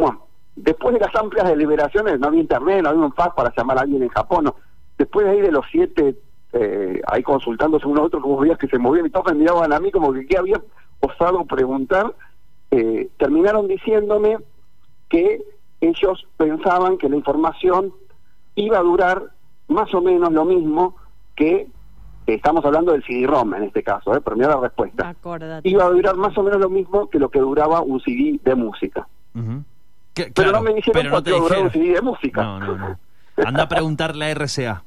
Bueno, 0.00 0.26
después 0.57 0.95
de 0.95 1.00
las 1.00 1.14
amplias 1.14 1.49
deliberaciones, 1.49 2.19
no 2.19 2.28
había 2.28 2.40
internet, 2.40 2.83
no 2.83 2.88
había 2.90 3.04
un 3.04 3.12
fax 3.12 3.35
para 3.35 3.52
llamar 3.54 3.78
a 3.78 3.83
alguien 3.83 4.02
en 4.02 4.09
Japón, 4.09 4.45
no. 4.45 4.57
después 4.97 5.26
de 5.26 5.33
ahí 5.33 5.40
de 5.40 5.52
los 5.52 5.64
siete, 5.71 6.16
eh, 6.52 7.00
ahí 7.07 7.23
consultándose 7.23 7.87
uno 7.87 8.02
a 8.02 8.04
otro, 8.04 8.21
como 8.21 8.38
veías 8.38 8.59
que 8.59 8.69
se 8.69 8.78
movían 8.78 9.07
y 9.07 9.11
todos 9.11 9.26
me 9.26 9.40
miraban 9.40 9.73
a 9.73 9.78
mí 9.78 9.90
como 9.90 10.12
que 10.12 10.26
qué 10.26 10.38
había 10.38 10.61
osado 11.00 11.45
preguntar, 11.45 12.14
eh, 12.71 13.11
terminaron 13.19 13.69
diciéndome 13.69 14.38
que 15.09 15.42
ellos 15.80 16.26
pensaban 16.37 16.99
que 16.99 17.09
la 17.09 17.16
información 17.16 17.92
iba 18.54 18.78
a 18.78 18.83
durar 18.83 19.23
más 19.69 19.92
o 19.95 20.00
menos 20.00 20.33
lo 20.33 20.45
mismo 20.45 20.97
que 21.37 21.69
estamos 22.26 22.64
hablando 22.64 22.92
del 22.92 23.04
CD-ROM 23.04 23.54
en 23.54 23.64
este 23.64 23.83
caso, 23.83 24.14
¿eh? 24.14 24.21
pero 24.21 24.37
mira 24.37 24.49
la 24.50 24.61
respuesta. 24.61 25.09
Acordate. 25.09 25.69
Iba 25.69 25.85
a 25.85 25.90
durar 25.90 26.16
más 26.16 26.37
o 26.37 26.42
menos 26.42 26.61
lo 26.61 26.69
mismo 26.69 27.09
que 27.09 27.19
lo 27.19 27.28
que 27.28 27.40
duraba 27.40 27.80
un 27.80 28.00
CD 28.00 28.38
de 28.42 28.54
música. 28.54 29.09
Que- 30.14 30.30
Pero 30.34 30.52
no 30.52 30.62
me 30.62 30.74
dijeron 30.74 31.00
pero 31.02 31.10
no 31.10 31.22
te 31.22 31.32
un. 31.32 31.70
CD 31.70 31.94
de 31.94 32.02
música. 32.02 32.42
No, 32.42 32.58
no, 32.60 32.76
no. 32.76 32.98
Anda 33.44 33.62
a 33.64 33.68
preguntarle 33.68 34.26
a 34.26 34.30
RCA. 34.34 34.82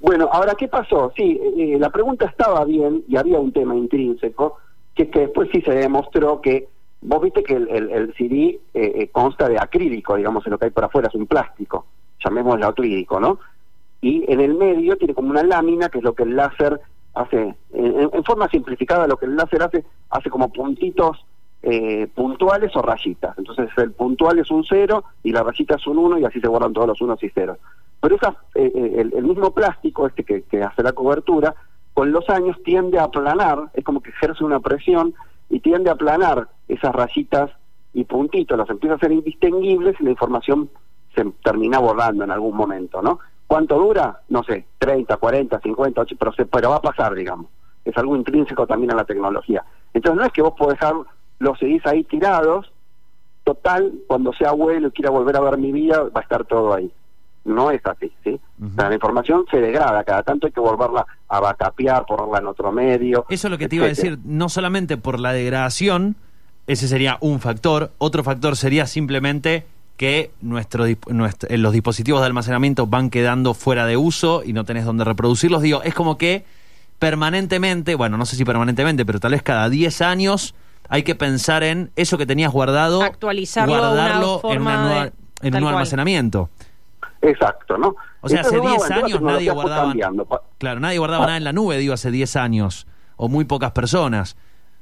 Bueno, 0.00 0.28
ahora, 0.32 0.54
¿qué 0.54 0.68
pasó? 0.68 1.12
Sí, 1.16 1.40
eh, 1.58 1.76
la 1.78 1.90
pregunta 1.90 2.26
estaba 2.26 2.64
bien 2.64 3.02
y 3.08 3.16
había 3.16 3.38
un 3.40 3.52
tema 3.52 3.74
intrínseco, 3.74 4.58
que 4.94 5.04
es 5.04 5.10
que 5.10 5.20
después 5.20 5.48
sí 5.52 5.60
se 5.62 5.72
demostró 5.72 6.40
que, 6.40 6.68
vos 7.00 7.22
viste 7.22 7.42
que 7.42 7.54
el, 7.54 7.68
el, 7.68 7.90
el 7.90 8.14
CD 8.14 8.60
eh, 8.74 8.92
eh, 8.94 9.08
consta 9.10 9.48
de 9.48 9.58
acrílico, 9.58 10.16
digamos, 10.16 10.46
en 10.46 10.52
lo 10.52 10.58
que 10.58 10.66
hay 10.66 10.70
por 10.70 10.84
afuera 10.84 11.08
es 11.08 11.14
un 11.14 11.26
plástico, 11.26 11.86
llamémoslo 12.24 12.66
acrílico, 12.66 13.20
¿no? 13.20 13.38
y 14.02 14.30
en 14.30 14.40
el 14.40 14.54
medio 14.54 14.96
tiene 14.98 15.14
como 15.14 15.30
una 15.30 15.42
lámina, 15.42 15.88
que 15.88 15.98
es 15.98 16.04
lo 16.04 16.14
que 16.14 16.22
el 16.22 16.36
láser 16.36 16.78
hace, 17.14 17.56
en, 17.72 18.10
en 18.12 18.24
forma 18.24 18.46
simplificada, 18.48 19.08
lo 19.08 19.16
que 19.16 19.24
el 19.26 19.34
láser 19.34 19.62
hace, 19.62 19.84
hace 20.10 20.30
como 20.30 20.52
puntitos 20.52 21.24
eh, 21.62 22.06
puntuales 22.14 22.74
o 22.76 22.82
rayitas. 22.82 23.36
Entonces 23.38 23.68
el 23.76 23.92
puntual 23.92 24.38
es 24.38 24.50
un 24.50 24.64
cero 24.64 25.04
y 25.22 25.32
la 25.32 25.42
rayita 25.42 25.76
es 25.76 25.86
un 25.86 25.98
uno 25.98 26.18
y 26.18 26.24
así 26.24 26.40
se 26.40 26.48
guardan 26.48 26.72
todos 26.72 26.88
los 26.88 27.00
unos 27.00 27.22
y 27.22 27.28
ceros. 27.30 27.58
Pero 28.00 28.16
esa, 28.16 28.36
eh, 28.54 28.70
eh, 28.74 29.10
el, 29.14 29.24
mismo 29.24 29.52
plástico 29.52 30.06
este 30.06 30.24
que, 30.24 30.62
hace 30.62 30.82
la 30.82 30.92
cobertura, 30.92 31.54
con 31.94 32.12
los 32.12 32.28
años 32.28 32.56
tiende 32.64 32.98
a 32.98 33.04
aplanar, 33.04 33.70
es 33.74 33.84
como 33.84 34.00
que 34.00 34.10
ejerce 34.10 34.44
una 34.44 34.60
presión 34.60 35.14
y 35.48 35.60
tiende 35.60 35.90
a 35.90 35.94
aplanar 35.94 36.48
esas 36.68 36.94
rayitas 36.94 37.50
y 37.94 38.04
puntitos, 38.04 38.58
las 38.58 38.68
empieza 38.68 38.96
a 38.96 38.98
ser 38.98 39.12
indistinguibles 39.12 39.96
y 39.98 40.04
la 40.04 40.10
información 40.10 40.70
se 41.14 41.24
termina 41.42 41.78
borrando 41.78 42.24
en 42.24 42.30
algún 42.30 42.54
momento, 42.54 43.00
¿no? 43.00 43.18
¿Cuánto 43.46 43.78
dura? 43.78 44.20
No 44.28 44.42
sé, 44.42 44.66
30, 44.78 45.16
40, 45.16 45.60
50, 45.60 46.00
8, 46.00 46.16
pero, 46.18 46.32
se, 46.32 46.46
pero 46.46 46.70
va 46.70 46.76
a 46.76 46.82
pasar, 46.82 47.14
digamos. 47.14 47.46
Es 47.84 47.96
algo 47.96 48.16
intrínseco 48.16 48.66
también 48.66 48.92
a 48.92 48.96
la 48.96 49.04
tecnología. 49.04 49.64
Entonces 49.94 50.20
no 50.20 50.26
es 50.26 50.32
que 50.32 50.42
vos 50.42 50.54
podés 50.58 50.78
dejar, 50.78 50.94
los 51.38 51.58
seguís 51.58 51.84
ahí 51.86 52.04
tirados, 52.04 52.70
total, 53.44 53.92
cuando 54.06 54.32
sea 54.32 54.50
abuelo 54.50 54.88
y 54.88 54.90
quiera 54.90 55.10
volver 55.10 55.36
a 55.36 55.40
ver 55.40 55.58
mi 55.58 55.70
vida, 55.72 56.02
va 56.04 56.20
a 56.20 56.22
estar 56.22 56.44
todo 56.44 56.74
ahí. 56.74 56.90
No 57.44 57.70
es 57.70 57.80
así, 57.86 58.10
¿sí? 58.24 58.40
Ujú. 58.60 58.70
O 58.72 58.74
sea, 58.74 58.88
la 58.88 58.94
información 58.96 59.44
se 59.50 59.60
degrada, 59.60 60.02
cada 60.02 60.24
tanto 60.24 60.46
hay 60.48 60.52
que 60.52 60.58
volverla 60.60 61.06
a 61.28 61.40
vacapear, 61.40 62.04
ponerla 62.04 62.38
en 62.38 62.46
otro 62.48 62.72
medio. 62.72 63.24
Eso 63.28 63.46
es 63.46 63.50
lo 63.52 63.58
que 63.58 63.68
te 63.68 63.76
iba 63.76 63.84
a 63.84 63.88
decir, 63.88 64.18
no 64.24 64.48
solamente 64.48 64.96
por 64.96 65.20
la 65.20 65.32
degradación, 65.32 66.16
ese 66.66 66.88
sería 66.88 67.18
un 67.20 67.38
factor, 67.38 67.92
otro 67.98 68.24
factor 68.24 68.56
sería 68.56 68.86
simplemente 68.86 69.64
que 69.96 70.32
nuestro- 70.40 70.84
eh, 70.86 70.96
los 71.56 71.72
dispositivos 71.72 72.20
de 72.20 72.26
almacenamiento 72.26 72.88
van 72.88 73.10
quedando 73.10 73.54
fuera 73.54 73.86
de 73.86 73.96
uso 73.96 74.42
y 74.44 74.52
no 74.52 74.64
tenés 74.64 74.84
donde 74.84 75.04
reproducirlos. 75.04 75.62
Digo, 75.62 75.82
es 75.84 75.94
como 75.94 76.18
que 76.18 76.44
permanentemente, 76.98 77.94
bueno, 77.94 78.16
no 78.16 78.26
sé 78.26 78.34
si 78.36 78.44
permanentemente, 78.44 79.06
pero 79.06 79.20
tal 79.20 79.32
vez 79.32 79.42
cada 79.42 79.68
10 79.68 80.02
años 80.02 80.54
hay 80.88 81.02
que 81.02 81.14
pensar 81.14 81.62
en 81.62 81.90
eso 81.96 82.18
que 82.18 82.26
tenías 82.26 82.52
guardado, 82.52 83.02
Actualizarlo 83.02 83.72
una 83.74 83.80
guardarlo 83.88 84.34
en, 84.34 84.40
forma 84.40 84.58
una 84.74 84.82
nueva- 84.82 85.04
de- 85.04 85.06
en 85.08 85.12
tal 85.12 85.44
un 85.46 85.50
nuevo 85.50 85.64
cual. 85.66 85.74
almacenamiento. 85.74 86.50
Exacto, 87.22 87.78
¿no? 87.78 87.96
O 88.20 88.28
sea, 88.28 88.40
hace 88.40 88.56
Entonces, 88.56 88.60
10 88.60 88.78
bueno, 88.78 88.88
la 89.00 89.04
años 89.06 89.22
nadie 89.22 89.50
guardaba, 89.50 89.94
claro, 90.58 90.80
nadie 90.80 90.98
guardaba 90.98 91.24
Ah. 91.24 91.26
nada 91.26 91.38
en 91.38 91.44
la 91.44 91.52
nube, 91.52 91.78
digo, 91.78 91.94
hace 91.94 92.10
10 92.10 92.36
años, 92.36 92.86
o 93.16 93.28
muy 93.28 93.44
pocas 93.44 93.72
personas. 93.72 94.36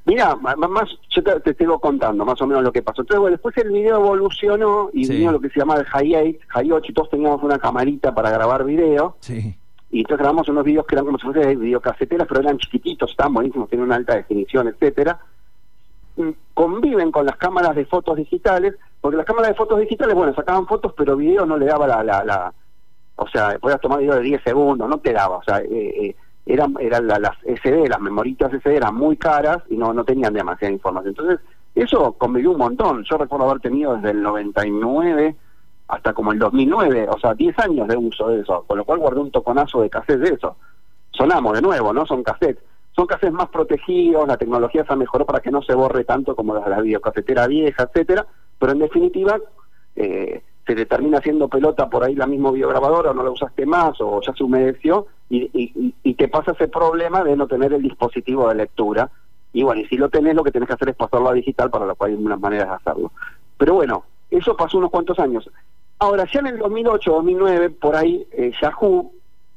Mira, 0.07 0.37
más, 0.37 0.85
yo 1.17 1.23
te, 1.23 1.41
te 1.41 1.55
sigo 1.55 1.79
contando 1.81 2.27
más 2.27 2.41
o 2.43 2.47
menos 2.47 2.63
lo 2.63 2.71
que 2.73 2.83
pasó. 2.83 3.01
Entonces, 3.01 3.21
bueno, 3.21 3.37
después 3.37 3.57
el 3.57 3.71
video 3.71 3.97
evolucionó 3.97 4.91
y 4.93 5.07
Sí. 5.07 5.17
vino 5.17 5.33
lo 5.33 5.41
que 5.41 5.49
se 5.49 5.61
llama 5.61 5.77
el 5.77 5.85
High 5.87 6.15
8, 6.17 6.39
High 6.49 6.73
8, 6.73 6.87
y 6.91 6.93
todos 6.95 7.09
teníamos 7.11 7.43
una 7.43 7.59
camarita 7.59 8.15
para 8.15 8.31
grabar 8.31 8.65
video, 8.65 9.17
Sí. 9.21 9.57
y 9.91 10.01
entonces 10.01 10.19
grabamos 10.19 10.47
unos 10.51 10.65
videos 10.65 10.85
que 10.87 10.95
eran 10.97 11.07
como 11.07 11.17
si 11.19 11.25
fuesen 11.25 11.59
videocaseteras, 11.59 12.27
pero 12.29 12.41
eran 12.41 12.59
chiquititos, 12.59 13.11
estaban 13.13 13.33
buenísimos, 13.33 13.69
tienen 13.71 13.87
una 13.87 13.97
alta 13.97 14.15
definición, 14.17 14.69
etcétera. 14.69 15.19
Conviven 16.55 17.11
con 17.11 17.27
las 17.27 17.37
cámaras 17.37 17.75
de 17.75 17.85
fotos 17.87 18.17
digitales, 18.17 18.75
porque 19.01 19.17
las 19.17 19.27
cámaras 19.27 19.49
de 19.51 19.55
fotos 19.57 19.81
digitales, 19.81 20.15
bueno, 20.15 20.35
sacaban 20.35 20.67
fotos, 20.67 20.93
pero 20.97 21.17
video 21.17 21.45
no 21.47 21.57
le 21.59 21.67
daba 21.67 21.87
la... 21.87 22.03
la, 22.05 22.25
la 22.25 22.55
o 23.17 23.29
sea, 23.29 23.57
podías 23.61 23.81
tomar 23.81 24.01
video 24.01 24.17
de 24.17 24.23
10 24.23 24.43
segundos, 24.43 24.89
no 24.89 24.99
te 24.99 25.13
daba, 25.13 25.37
o 25.37 25.43
sea, 25.45 25.59
eh, 25.61 25.69
eh, 25.71 26.17
eran, 26.47 26.75
eran 26.81 27.07
la- 27.07 27.21
las 27.21 27.37
SD, 27.45 27.89
las 27.89 28.01
memoritas 28.01 28.53
SD 28.53 28.75
eran 28.77 28.95
muy 28.97 29.17
caras 29.17 29.59
y 29.71 29.77
no, 29.77 29.93
no 29.93 30.05
tenían 30.05 30.33
demasiada 30.35 30.73
información. 30.73 31.11
Entonces, 31.17 31.39
eso 31.77 32.13
convivió 32.15 32.51
un 32.51 32.59
montón. 32.59 33.05
Yo 33.05 33.17
recuerdo 33.17 33.49
haber 33.49 33.61
tenido 33.61 33.95
desde 33.95 34.11
el 34.11 34.21
99 34.23 35.37
hasta 35.87 36.13
como 36.13 36.33
el 36.33 36.39
2009, 36.41 37.09
o 37.09 37.19
sea, 37.21 37.35
10 37.35 37.57
años 37.61 37.87
de 37.87 37.97
uso 37.97 38.29
de 38.29 38.41
eso, 38.41 38.65
con 38.67 38.79
lo 38.79 38.85
cual 38.85 38.99
guardé 38.99 39.21
un 39.21 39.31
toconazo 39.31 39.81
de 39.83 39.91
cassette 39.91 40.19
de 40.21 40.35
eso. 40.35 40.57
Sonamos 41.13 41.53
de 41.55 41.63
nuevo, 41.63 41.93
¿no? 41.93 42.05
Son 42.07 42.23
cassettes. 42.25 42.65
Son 42.97 43.07
cassettes 43.07 43.33
más 43.33 43.49
protegidos, 43.49 44.27
la 44.29 44.37
tecnología 44.37 44.85
se 44.87 44.95
mejoró 44.97 45.27
para 45.27 45.41
que 45.41 45.51
no 45.51 45.63
se 45.63 45.75
borre 45.75 46.05
tanto 46.05 46.37
como 46.37 46.55
la, 46.55 46.69
la 46.69 46.81
videocasetera 46.81 47.47
vieja, 47.49 47.85
etcétera, 47.85 48.27
pero 48.59 48.73
en 48.73 48.79
definitiva 48.79 49.39
eh, 49.97 50.43
se 50.67 50.75
te 50.75 50.87
termina 50.87 51.19
haciendo 51.19 51.49
pelota 51.49 51.91
por 51.91 52.05
ahí 52.05 52.15
la 52.15 52.27
misma 52.27 52.51
videograbadora, 52.53 53.11
o 53.11 53.15
no 53.15 53.23
la 53.25 53.31
usaste 53.31 53.67
más, 53.67 54.01
o 54.01 54.21
ya 54.21 54.33
se 54.33 54.45
humedeció, 54.45 55.07
y, 55.29 55.51
y, 55.53 55.95
y- 56.03 56.15
te 56.15 56.29
pasa 56.29 56.53
ese 56.53 56.69
problema 56.69 57.25
de 57.25 57.37
no 57.37 57.47
tener 57.49 57.73
el 57.73 57.83
dispositivo 57.83 58.49
de 58.49 58.55
lectura. 58.55 59.11
Y 59.53 59.63
bueno, 59.63 59.81
y 59.83 59.87
si 59.87 59.97
lo 59.97 60.09
tenés, 60.09 60.35
lo 60.35 60.45
que 60.45 60.51
tenés 60.53 60.69
que 60.69 60.75
hacer 60.75 60.89
es 60.91 60.97
pasarlo 60.97 61.29
a 61.29 61.35
digital, 61.35 61.71
para 61.71 61.87
lo 61.87 61.95
cual 61.97 62.11
hay 62.13 62.17
unas 62.17 62.41
maneras 62.41 62.69
de 62.69 62.75
hacerlo. 62.75 63.13
Pero 63.59 63.75
bueno, 63.75 64.05
eso 64.31 64.57
pasó 64.57 64.79
unos 64.79 64.91
cuantos 64.91 65.19
años. 65.19 65.51
Ahora, 65.99 66.27
ya 66.33 66.41
en 66.41 66.47
el 66.49 66.59
2008, 66.59 67.11
2009, 67.11 67.71
por 67.71 67.97
ahí, 67.97 68.27
eh, 68.33 68.53
Yahoo, 68.61 69.13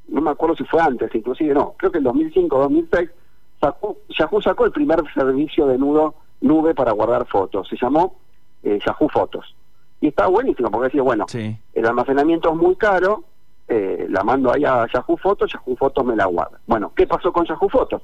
no 0.10 0.22
me 0.22 0.32
acuerdo 0.32 0.56
si 0.56 0.64
fue 0.66 0.82
antes, 0.82 1.14
inclusive 1.14 1.54
no, 1.54 1.74
creo 1.78 1.92
que 1.92 1.98
en 2.00 2.04
2005, 2.06 2.58
2006, 2.60 3.10
sacó, 3.60 3.98
Yahoo 4.10 4.42
sacó 4.42 4.66
el 4.66 4.72
primer 4.72 5.02
servicio 5.14 5.68
de 5.68 5.78
nudo 5.78 6.16
nube 6.42 6.74
para 6.76 6.92
guardar 6.92 7.26
fotos. 7.28 7.68
Se 7.68 7.76
llamó 7.82 8.16
eh, 8.64 8.80
Yahoo 8.86 9.10
Fotos. 9.10 9.56
Y 10.02 10.08
está 10.10 10.28
buenísimo, 10.28 10.70
porque 10.70 10.88
decía, 10.90 11.02
bueno, 11.02 11.26
Sí. 11.28 11.58
el 11.74 11.86
almacenamiento 11.86 12.50
es 12.52 12.56
muy 12.56 12.76
caro, 12.76 13.24
eh, 13.68 14.06
la 14.10 14.24
mando 14.24 14.52
ahí 14.54 14.64
a 14.64 14.86
Yahoo 14.94 15.18
Fotos, 15.18 15.52
Yahoo 15.52 15.76
Fotos 15.76 16.06
me 16.06 16.16
la 16.16 16.26
guarda. 16.26 16.60
Bueno, 16.68 16.92
¿qué 16.96 17.08
pasó 17.08 17.32
con 17.34 17.46
Yahoo 17.46 17.70
Fotos? 17.70 18.02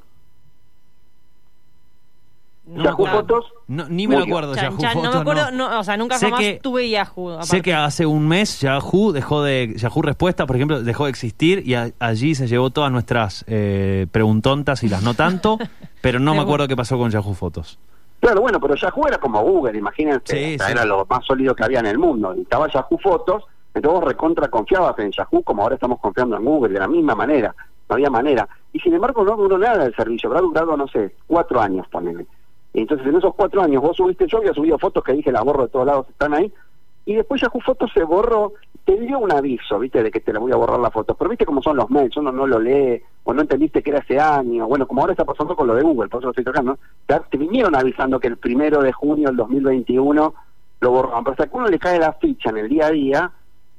No 2.65 2.83
Yahoo. 2.83 3.05
Fotos 3.05 3.45
No, 3.67 3.89
ni 3.89 4.07
me 4.07 4.15
lo 4.15 4.23
acuerdo, 4.23 4.55
Chan, 4.55 4.65
Yahoo 4.71 4.77
chan, 4.79 4.93
no 4.95 5.01
Fotos, 5.03 5.15
me 5.15 5.21
acuerdo, 5.21 5.51
no, 5.51 5.79
o 5.79 5.83
sea, 5.83 5.97
nunca 5.97 6.17
Sé 6.17 6.27
jamás 6.27 6.39
que- 6.39 6.59
tuve 6.63 6.89
Yahoo. 6.89 7.43
Sé 7.43 7.61
que 7.61 7.73
hace 7.73 8.05
un 8.05 8.25
mes 8.27 8.61
Yahoo 8.61 9.11
dejó 9.11 9.43
de 9.43 9.73
Yahoo 9.75 10.01
Respuesta, 10.01 10.45
por 10.45 10.55
ejemplo, 10.55 10.81
dejó 10.81 11.03
de 11.03 11.09
existir 11.09 11.61
y 11.67 11.73
a- 11.75 11.91
allí 11.99 12.35
se 12.35 12.47
llevó 12.47 12.69
todas 12.69 12.89
nuestras 12.91 13.43
eh, 13.47 14.07
preguntontas 14.11 14.81
y 14.83 14.87
las 14.89 15.03
no 15.03 15.13
tanto, 15.13 15.57
pero 16.01 16.19
no 16.19 16.33
me 16.33 16.39
acuerdo 16.41 16.67
qué 16.69 16.75
pasó 16.77 16.97
con 16.97 17.11
Yahoo 17.11 17.33
Fotos. 17.33 17.77
Claro, 18.21 18.39
bueno, 18.39 18.57
pero 18.61 18.75
Yahoo 18.75 19.07
era 19.09 19.17
como 19.17 19.41
Google, 19.43 19.77
imagínense, 19.77 20.21
Sí, 20.33 20.55
o 20.55 20.57
sea, 20.57 20.67
sí. 20.67 20.71
era 20.71 20.85
lo 20.85 21.05
más 21.09 21.25
sólido 21.25 21.53
que 21.53 21.65
había 21.65 21.79
en 21.79 21.87
el 21.87 21.97
mundo. 21.97 22.33
Y 22.37 22.43
estaba 22.43 22.71
Yahoo 22.71 22.97
Fotos, 22.97 23.43
entonces 23.73 23.99
vos 23.99 24.07
recontra 24.09 24.47
confiabas 24.47 24.97
en 24.99 25.11
Yahoo 25.11 25.43
como 25.43 25.63
ahora 25.63 25.75
estamos 25.75 25.99
confiando 25.99 26.37
en 26.37 26.45
Google, 26.45 26.71
de 26.73 26.79
la 26.79 26.87
misma 26.87 27.13
manera, 27.13 27.53
no 27.89 27.95
había 27.95 28.09
manera. 28.09 28.47
Y 28.71 28.79
sin 28.79 28.93
embargo 28.93 29.25
no 29.25 29.35
duró 29.35 29.57
nada 29.57 29.83
el 29.85 29.93
servicio, 29.93 30.29
habrá 30.29 30.39
durado, 30.39 30.77
no 30.77 30.87
sé, 30.87 31.13
cuatro 31.27 31.59
años, 31.59 31.85
ponele. 31.91 32.25
Entonces 32.73 33.07
en 33.07 33.15
esos 33.15 33.35
cuatro 33.35 33.61
años 33.61 33.81
vos 33.81 33.95
subiste, 33.95 34.27
yo 34.27 34.39
había 34.39 34.53
subido 34.53 34.79
fotos 34.79 35.03
que 35.03 35.13
dije, 35.13 35.31
las 35.31 35.43
borro 35.43 35.63
de 35.63 35.69
todos 35.69 35.85
lados, 35.85 36.07
están 36.09 36.33
ahí, 36.33 36.51
y 37.05 37.15
después 37.15 37.41
Yahoo 37.41 37.61
Fotos 37.61 37.91
se 37.93 38.03
borró, 38.03 38.53
te 38.85 38.97
dio 38.99 39.19
un 39.19 39.31
aviso, 39.31 39.79
viste, 39.79 40.01
de 40.01 40.11
que 40.11 40.19
te 40.19 40.33
le 40.33 40.39
voy 40.39 40.51
a 40.51 40.57
borrar 40.57 40.79
la 40.79 40.91
foto, 40.91 41.15
pero 41.15 41.29
viste 41.29 41.45
cómo 41.45 41.61
son 41.61 41.77
los 41.77 41.89
mails, 41.89 42.15
uno 42.17 42.31
no 42.31 42.47
lo 42.47 42.59
lee, 42.59 43.01
o 43.23 43.33
no 43.33 43.41
entendiste 43.41 43.81
que 43.81 43.91
era 43.91 43.99
ese 43.99 44.19
año, 44.19 44.67
bueno, 44.67 44.87
como 44.87 45.01
ahora 45.01 45.13
está 45.13 45.25
pasando 45.25 45.55
con 45.55 45.67
lo 45.67 45.75
de 45.75 45.83
Google, 45.83 46.09
por 46.09 46.19
eso 46.19 46.27
lo 46.27 46.31
estoy 46.31 46.43
tocando, 46.43 46.77
te, 47.05 47.19
te 47.29 47.37
vinieron 47.37 47.75
avisando 47.75 48.19
que 48.19 48.27
el 48.27 48.37
primero 48.37 48.81
de 48.81 48.91
junio 48.91 49.27
del 49.27 49.37
2021 49.37 50.33
lo 50.81 50.91
borraron, 50.91 51.23
pero 51.23 51.31
hasta 51.31 51.47
que 51.47 51.57
uno 51.57 51.67
le 51.67 51.79
cae 51.79 51.99
la 51.99 52.13
ficha 52.13 52.49
en 52.49 52.57
el 52.57 52.69
día 52.69 52.87
a 52.87 52.91
día, 52.91 53.31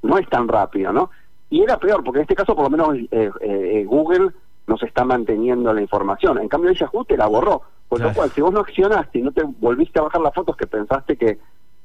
no 0.02 0.18
es 0.18 0.28
tan 0.28 0.48
rápido, 0.48 0.92
¿no? 0.92 1.10
Y 1.50 1.62
era 1.62 1.78
peor, 1.78 2.02
porque 2.04 2.18
en 2.18 2.22
este 2.22 2.34
caso 2.34 2.54
por 2.54 2.64
lo 2.64 2.70
menos 2.70 2.96
eh, 3.10 3.30
eh, 3.40 3.84
Google 3.86 4.30
nos 4.66 4.82
está 4.82 5.04
manteniendo 5.04 5.72
la 5.72 5.82
información, 5.82 6.38
en 6.38 6.48
cambio 6.48 6.72
Yahoo 6.72 7.04
te 7.04 7.16
la 7.16 7.26
borró, 7.26 7.62
con 7.88 8.02
lo 8.02 8.12
cual 8.12 8.30
si 8.30 8.40
vos 8.40 8.52
no 8.52 8.60
accionaste 8.60 9.18
y 9.18 9.22
no 9.22 9.32
te 9.32 9.42
volviste 9.44 9.98
a 9.98 10.02
bajar 10.02 10.20
las 10.20 10.34
fotos 10.34 10.56
que 10.56 10.66
pensaste 10.66 11.16
que, 11.16 11.38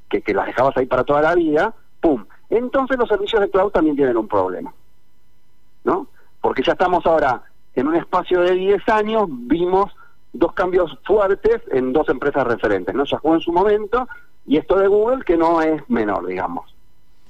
que, 0.09 0.21
que 0.21 0.33
las 0.33 0.47
dejabas 0.47 0.75
ahí 0.77 0.85
para 0.85 1.03
toda 1.03 1.21
la 1.21 1.35
vida, 1.35 1.73
¡pum! 2.01 2.25
Entonces 2.49 2.97
los 2.97 3.07
servicios 3.07 3.41
de 3.41 3.49
cloud 3.49 3.71
también 3.71 3.95
tienen 3.95 4.17
un 4.17 4.27
problema, 4.27 4.73
¿no? 5.83 6.07
Porque 6.41 6.63
ya 6.63 6.71
estamos 6.71 7.05
ahora 7.05 7.43
en 7.75 7.87
un 7.87 7.95
espacio 7.95 8.41
de 8.41 8.53
10 8.53 8.89
años, 8.89 9.27
vimos 9.29 9.91
dos 10.33 10.53
cambios 10.53 10.97
fuertes 11.05 11.61
en 11.71 11.93
dos 11.93 12.09
empresas 12.09 12.45
referentes, 12.45 12.93
¿no? 12.95 13.03
Yahoo 13.03 13.35
en 13.35 13.41
su 13.41 13.51
momento 13.51 14.07
y 14.45 14.57
esto 14.57 14.77
de 14.77 14.87
Google 14.87 15.23
que 15.23 15.37
no 15.37 15.61
es 15.61 15.87
menor, 15.89 16.25
digamos. 16.25 16.73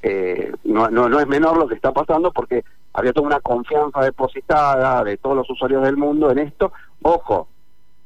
Eh, 0.01 0.53
no, 0.63 0.89
no, 0.89 1.09
no 1.09 1.19
es 1.19 1.27
menor 1.27 1.57
lo 1.57 1.67
que 1.67 1.75
está 1.75 1.91
pasando 1.91 2.31
porque 2.31 2.63
había 2.93 3.11
toda 3.11 3.27
una 3.27 3.39
confianza 3.41 4.01
depositada 4.01 5.03
de 5.03 5.17
todos 5.17 5.35
los 5.35 5.49
usuarios 5.49 5.83
del 5.83 5.97
mundo 5.97 6.31
en 6.31 6.39
esto. 6.39 6.71
Ojo, 7.01 7.47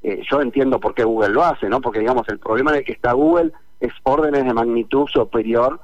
eh, 0.03 0.22
yo 0.29 0.41
entiendo 0.41 0.79
por 0.79 0.93
qué 0.93 1.03
Google 1.03 1.29
lo 1.29 1.43
hace, 1.43 1.67
¿no? 1.69 1.81
Porque, 1.81 2.00
digamos, 2.00 2.27
el 2.29 2.39
problema 2.39 2.72
en 2.72 2.77
el 2.77 2.83
que 2.86 2.91
está 2.91 3.13
Google 3.13 3.51
es 3.79 3.91
órdenes 4.03 4.43
de 4.45 4.53
magnitud 4.53 5.07
superior 5.07 5.79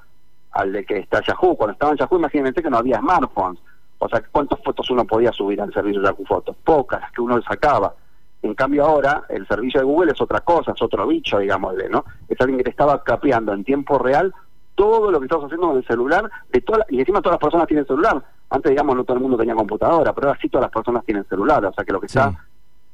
al 0.52 0.72
de 0.74 0.86
que 0.86 0.98
está 1.00 1.22
Yahoo. 1.26 1.56
Cuando 1.56 1.74
estaba 1.74 1.92
en 1.94 1.98
Yahoo, 1.98 2.18
imagínense 2.20 2.62
que 2.62 2.70
no 2.70 2.78
había 2.78 3.00
smartphones. 3.00 3.60
O 4.00 4.08
sea, 4.08 4.22
¿cuántas 4.32 4.60
fotos 4.64 4.90
uno 4.90 5.06
podía 5.06 5.32
subir 5.32 5.62
al 5.62 5.74
servicio 5.74 6.02
de 6.02 6.08
Yahoo 6.08 6.26
Fotos? 6.26 6.56
Pocas, 6.64 7.02
las 7.02 7.12
que 7.12 7.22
uno 7.22 7.42
sacaba. 7.42 7.94
En 8.42 8.54
cambio 8.54 8.86
ahora, 8.86 9.24
el 9.30 9.46
servicio 9.48 9.82
de 9.82 9.86
Google 9.86 10.14
es 10.14 10.22
otra 10.22 10.40
cosa, 10.40 10.72
es 10.72 10.82
otro 10.82 11.06
bicho, 11.06 11.40
digámosle, 11.40 11.90
¿no? 11.90 12.06
Es 12.30 12.40
alguien 12.40 12.58
que 12.60 12.64
te 12.64 12.70
estaba 12.70 13.04
capeando 13.04 13.52
en 13.54 13.66
tiempo 13.66 13.98
real 13.98 14.34
todo 14.76 15.12
lo 15.12 15.20
que 15.20 15.26
estás 15.26 15.44
haciendo 15.44 15.68
con 15.68 15.78
el 15.78 15.86
celular, 15.86 16.32
de 16.50 16.62
toda 16.62 16.80
la- 16.80 16.86
y 16.88 17.00
encima 17.02 17.20
todas 17.22 17.34
las 17.34 17.42
personas 17.42 17.68
tienen 17.68 17.86
celular. 17.86 18.24
Antes, 18.50 18.70
digamos, 18.70 18.96
no 18.96 19.04
todo 19.04 19.18
el 19.18 19.24
mundo 19.24 19.38
tenía 19.38 19.54
computadora, 19.56 20.14
pero 20.14 20.28
ahora 20.30 20.40
sí 20.42 20.48
todas 20.48 20.64
las 20.64 20.72
personas 20.72 21.04
tienen 21.04 21.26
celular, 21.26 21.66
o 21.66 21.74
sea 21.74 21.84
que 21.84 21.92
lo 21.92 22.00
que 22.00 22.08
Sí. 22.08 22.18
está 22.18 22.32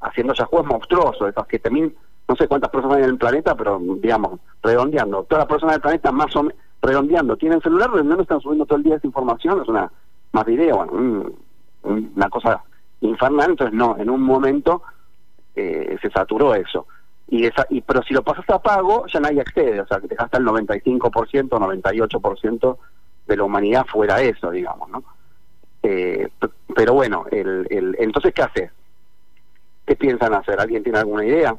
haciendo 0.06 0.34
Yahoo 0.34 0.62
es 0.62 0.68
monstruoso, 0.68 1.28
esas 1.28 1.48
que 1.48 1.62
mil, 1.70 1.96
no 2.28 2.36
sé 2.36 2.48
cuántas 2.48 2.70
personas 2.70 2.98
hay 2.98 3.04
en 3.04 3.10
el 3.12 3.18
planeta, 3.18 3.56
pero 3.56 3.80
digamos, 3.80 4.40
redondeando, 4.62 5.24
todas 5.24 5.44
las 5.44 5.50
personas 5.50 5.76
del 5.76 5.82
planeta 5.82 6.12
más 6.12 6.36
o 6.36 6.44
menos, 6.44 6.58
redondeando, 6.82 7.36
tienen 7.38 7.62
celular, 7.62 7.90
redondeando, 7.92 8.24
están 8.24 8.42
subiendo 8.42 8.66
todo 8.66 8.78
el 8.78 8.84
día 8.84 8.96
esa 8.96 9.08
información, 9.08 9.62
es 9.62 9.68
una, 9.68 9.92
más 10.32 10.46
video, 10.46 10.78
bueno, 10.78 10.92
un, 10.94 11.36
una 12.16 12.30
cosa 12.30 12.64
infernal, 13.02 13.52
entonces 13.52 13.76
no, 13.76 13.96
en 13.98 14.10
un 14.10 14.22
momento 14.22 14.84
eh, 15.56 15.98
se 16.02 16.10
saturó 16.12 16.54
eso. 16.56 16.88
Y, 17.28 17.46
esa, 17.46 17.66
y 17.70 17.82
Pero 17.82 18.04
si 18.04 18.14
lo 18.14 18.22
pasas 18.22 18.48
a 18.50 18.62
pago, 18.62 19.06
ya 19.08 19.20
nadie 19.20 19.42
accede, 19.42 19.82
o 19.82 19.88
sea, 19.88 20.00
que 20.00 20.08
te 20.08 20.16
gasta 20.16 20.38
el 20.38 20.46
95%, 20.46 21.50
98% 21.50 22.78
de 23.26 23.38
la 23.38 23.44
humanidad 23.44 23.86
fuera 23.88 24.22
eso, 24.22 24.52
digamos, 24.52 24.90
¿no? 24.90 25.04
Eh, 25.82 26.30
pero 26.76 26.94
bueno, 26.94 27.26
el, 27.32 27.68
el, 27.70 27.96
entonces, 28.00 28.34
¿qué 28.34 28.42
hace? 28.44 28.72
¿Qué 29.88 29.96
piensan 29.96 30.34
hacer? 30.34 30.60
¿Alguien 30.60 30.84
tiene 30.84 31.00
alguna 31.00 31.26
idea? 31.26 31.56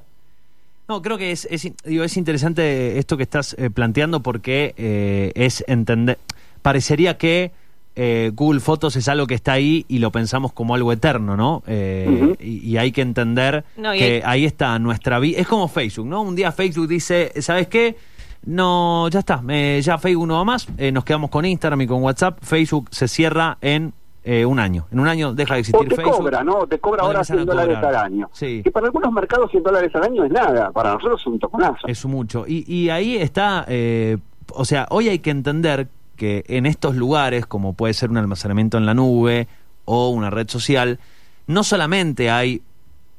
No, 0.89 1.03
creo 1.03 1.19
que 1.19 1.33
es, 1.33 1.49
digo, 1.85 2.05
es 2.05 2.17
interesante 2.17 2.99
esto 2.99 3.17
que 3.17 3.25
estás 3.25 3.55
eh, 3.59 3.71
planteando 3.71 4.21
porque 4.21 4.75
eh, 4.77 5.33
es 5.35 5.65
entender. 5.67 6.19
Parecería 6.63 7.19
que 7.19 7.51
eh, 7.97 8.31
Google 8.35 8.61
Fotos 8.61 8.95
es 8.97 9.09
algo 9.09 9.27
que 9.27 9.35
está 9.35 9.53
ahí 9.55 9.85
y 9.89 9.99
lo 9.99 10.13
pensamos 10.13 10.53
como 10.53 10.75
algo 10.75 10.93
eterno, 10.93 11.37
¿no? 11.37 11.63
Eh, 11.67 12.37
y, 12.41 12.59
y 12.71 12.77
hay 12.77 12.93
que 12.93 13.01
entender 13.03 13.65
No, 13.77 13.95
y 13.95 13.99
que 13.99 14.05
hay- 14.05 14.23
ahí 14.25 14.45
está 14.45 14.79
nuestra 14.79 15.19
vida. 15.19 15.41
Es 15.41 15.49
como 15.49 15.67
Facebook, 15.69 16.07
¿no? 16.07 16.23
Un 16.23 16.37
día 16.37 16.53
Facebook 16.53 16.87
dice, 16.89 17.33
¿sabes 17.41 17.67
qué? 17.69 17.97
No, 18.45 19.09
ya 19.09 19.21
está, 19.21 19.43
eh, 19.49 19.81
ya 19.83 19.99
Facebook 19.99 20.29
no 20.29 20.35
va 20.35 20.45
más, 20.45 20.69
eh, 20.79 20.93
nos 20.93 21.05
quedamos 21.05 21.31
con 21.31 21.45
Instagram 21.45 21.81
y 21.81 21.87
con 21.89 22.03
WhatsApp. 22.03 22.39
Facebook 22.43 22.89
se 22.93 23.09
cierra 23.09 23.59
en 23.61 23.93
eh, 24.29 24.45
un 24.45 24.59
año. 24.59 24.89
En 24.91 24.99
un 24.99 25.07
año 25.07 25.33
deja 25.33 25.55
de 25.55 25.59
O 25.59 25.61
existir 25.61 25.89
te 25.89 25.95
Facebook. 25.95 26.17
cobra, 26.17 26.43
¿no? 26.43 26.67
Te 26.67 26.81
cobra 26.81 27.05
O 27.05 27.07
ahora 27.07 27.21
empiezan 27.21 27.37
a 27.37 27.43
100 27.43 27.47
dólares 27.47 27.79
al 27.79 27.95
año. 27.95 28.29
Sí. 28.33 28.61
Que 28.65 28.73
para 28.73 28.87
algunos 28.87 29.13
mercados 29.13 29.53
100 29.53 29.63
dólares 29.63 29.95
al 29.95 30.03
año 30.03 30.25
es 30.25 30.33
nada, 30.33 30.73
para 30.73 30.95
nosotros 30.95 31.21
es 31.21 31.27
un 31.29 31.39
toconazo. 31.39 31.87
Es 31.87 32.05
mucho. 32.07 32.45
Y, 32.45 32.65
y 32.67 32.91
ahí 32.91 33.17
está, 33.17 33.65
eh, 33.69 34.19
o 34.53 34.65
sea, 34.65 34.89
hoy 34.91 35.09
hay 35.09 35.21
que 35.21 35.31
entender 35.31 35.87
que 36.17 36.43
en 36.49 36.67
estos 36.67 36.97
lugares, 36.97 37.47
como 37.47 37.75
puede 37.75 37.95
ser 37.95 38.11
un 38.11 38.17
almacenamiento 38.17 38.79
en 38.79 38.87
la 38.87 38.95
nube 38.95 39.47
o 39.85 40.09
una 40.09 40.29
red 40.31 40.49
social, 40.49 40.99
no 41.47 41.63
solamente 41.63 42.29
hay 42.29 42.63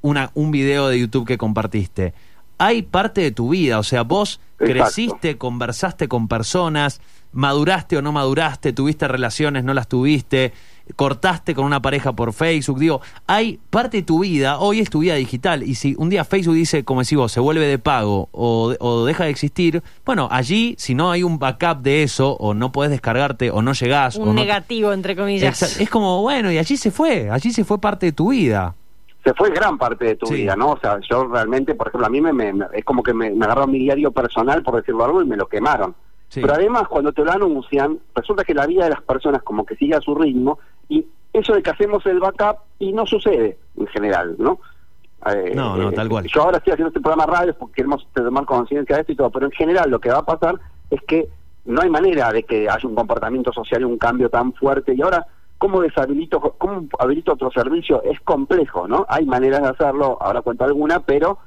una, 0.02 0.32
un 0.34 0.52
video 0.52 0.90
de 0.90 1.00
YouTube 1.00 1.26
que 1.26 1.38
compartiste, 1.38 2.14
hay 2.58 2.82
parte 2.82 3.22
de 3.22 3.32
tu 3.32 3.50
vida, 3.50 3.80
o 3.80 3.84
sea, 3.84 4.02
vos 4.02 4.42
Exacto. 4.60 4.74
creciste, 4.74 5.38
conversaste 5.38 6.10
con 6.10 6.28
personas, 6.28 7.00
maduraste 7.32 7.98
o 7.98 8.02
no 8.02 8.12
maduraste, 8.12 8.74
tuviste 8.74 9.08
relaciones, 9.08 9.64
no 9.64 9.74
las 9.74 9.88
tuviste, 9.88 10.54
cortaste 10.96 11.54
con 11.54 11.66
una 11.66 11.82
pareja 11.82 12.14
por 12.14 12.34
Facebook, 12.34 12.80
digo, 12.80 13.02
hay 13.28 13.60
parte 13.70 13.98
de 13.98 14.04
tu 14.04 14.20
vida, 14.22 14.60
hoy 14.60 14.80
es 14.80 14.90
tu 14.90 15.00
vida 15.00 15.16
digital, 15.16 15.64
y 15.64 15.76
si 15.76 15.96
un 15.98 16.10
día 16.10 16.24
Facebook 16.24 16.56
dice, 16.56 16.84
como 16.84 17.02
decís 17.02 17.18
vos, 17.18 17.32
se 17.32 17.40
vuelve 17.40 17.66
de 17.66 17.78
pago 17.80 18.30
o, 18.32 18.74
o 18.80 19.06
deja 19.06 19.26
de 19.26 19.30
existir, 19.32 19.84
bueno, 20.06 20.28
allí, 20.32 20.76
si 20.78 20.96
no 20.96 21.12
hay 21.12 21.24
un 21.24 21.40
backup 21.40 21.82
de 21.82 22.04
eso, 22.04 22.36
o 22.40 22.54
no 22.54 22.72
podés 22.72 22.92
descargarte, 22.92 23.52
o 23.52 23.62
no 23.62 23.74
llegás, 23.74 24.18
o 24.18 24.22
Un 24.22 24.28
no- 24.30 24.34
negativo, 24.34 24.94
entre 24.94 25.16
comillas. 25.16 25.80
Es 25.80 25.90
como, 25.90 26.22
bueno, 26.22 26.52
y 26.52 26.58
allí 26.58 26.78
se 26.78 26.92
fue, 26.92 27.30
allí 27.30 27.52
se 27.52 27.64
fue 27.64 27.80
parte 27.80 28.08
de 28.08 28.12
tu 28.14 28.30
vida. 28.32 28.74
se 29.24 29.34
fue 29.34 29.50
gran 29.50 29.78
parte 29.78 30.06
de 30.06 30.16
tu 30.16 30.26
Sí. 30.28 30.36
vida, 30.36 30.56
¿no? 30.56 30.72
O 30.72 30.80
sea, 30.80 31.00
yo 31.10 31.28
realmente, 31.28 31.76
por 31.76 31.90
ejemplo, 31.90 32.08
a 32.08 32.10
mí 32.10 32.22
me, 32.22 32.32
me- 32.32 32.54
me- 32.54 32.66
es 32.74 32.86
como 32.86 33.04
que 33.04 33.14
me, 33.14 33.30
me 33.32 33.44
agarraron 33.44 33.72
mi 33.72 33.80
diario 33.80 34.10
personal, 34.14 34.64
por 34.64 34.78
decirlo 34.78 35.04
algo, 35.04 35.22
y 35.22 35.26
me 35.26 35.36
lo 35.36 35.48
quemaron. 35.48 35.94
Sí. 36.30 36.40
Pero 36.40 36.54
además, 36.54 36.84
cuando 36.88 37.12
te 37.12 37.26
lo 37.26 37.32
anuncian, 37.34 38.00
resulta 38.16 38.46
que 38.46 38.54
la 38.54 38.66
vida 38.66 38.86
de 38.86 38.92
las 38.92 39.02
personas 39.02 39.44
como 39.44 39.66
que 39.66 39.76
sigue 39.76 39.96
a 39.96 40.00
su 40.02 40.16
ritmo, 40.16 40.60
y 40.90 41.06
eso 41.34 41.54
de 41.54 41.62
que 41.62 41.70
hacemos 41.70 42.06
el 42.06 42.20
backup, 42.20 42.58
y 42.80 42.94
no 42.94 43.06
sucede 43.06 43.58
en 43.78 43.88
general, 43.88 44.36
¿no? 44.38 44.60
Eh, 45.26 45.54
No, 45.56 45.76
no, 45.76 45.90
eh, 45.90 45.94
tal 45.94 46.10
cual. 46.10 46.26
Yo 46.28 46.44
ahora 46.44 46.58
estoy 46.58 46.74
haciendo 46.74 46.90
este 46.90 47.02
programa 47.02 47.26
radio 47.26 47.56
porque 47.58 47.76
queremos 47.76 48.08
tomar 48.14 48.46
conciencia 48.46 48.96
de 48.96 49.02
esto 49.02 49.14
y 49.14 49.16
todo, 49.16 49.30
pero 49.32 49.46
en 49.48 49.52
general 49.52 49.90
lo 49.90 50.00
que 50.00 50.10
va 50.10 50.20
a 50.20 50.26
pasar 50.26 50.56
es 50.90 51.02
que 51.08 51.28
no 51.66 51.82
hay 51.82 51.90
manera 51.90 52.32
de 52.32 52.44
que 52.44 52.70
haya 52.70 52.88
un 52.88 52.96
comportamiento 52.96 53.52
social 53.52 53.82
y 53.82 53.86
un 53.86 53.98
cambio 53.98 54.30
tan 54.30 54.54
fuerte. 54.54 54.94
Y 54.96 55.02
ahora, 55.02 55.26
¿cómo 55.58 55.82
deshabilito, 55.82 56.40
cómo 56.58 56.88
habilito 56.98 57.34
otro 57.34 57.52
servicio? 57.52 58.02
Es 58.04 58.20
complejo, 58.22 58.88
¿no? 58.88 59.06
Hay 59.10 59.26
maneras 59.26 59.62
de 59.64 59.70
hacerlo, 59.70 60.18
ahora 60.22 60.42
cuento 60.42 60.64
alguna, 60.64 61.02
pero 61.02 61.40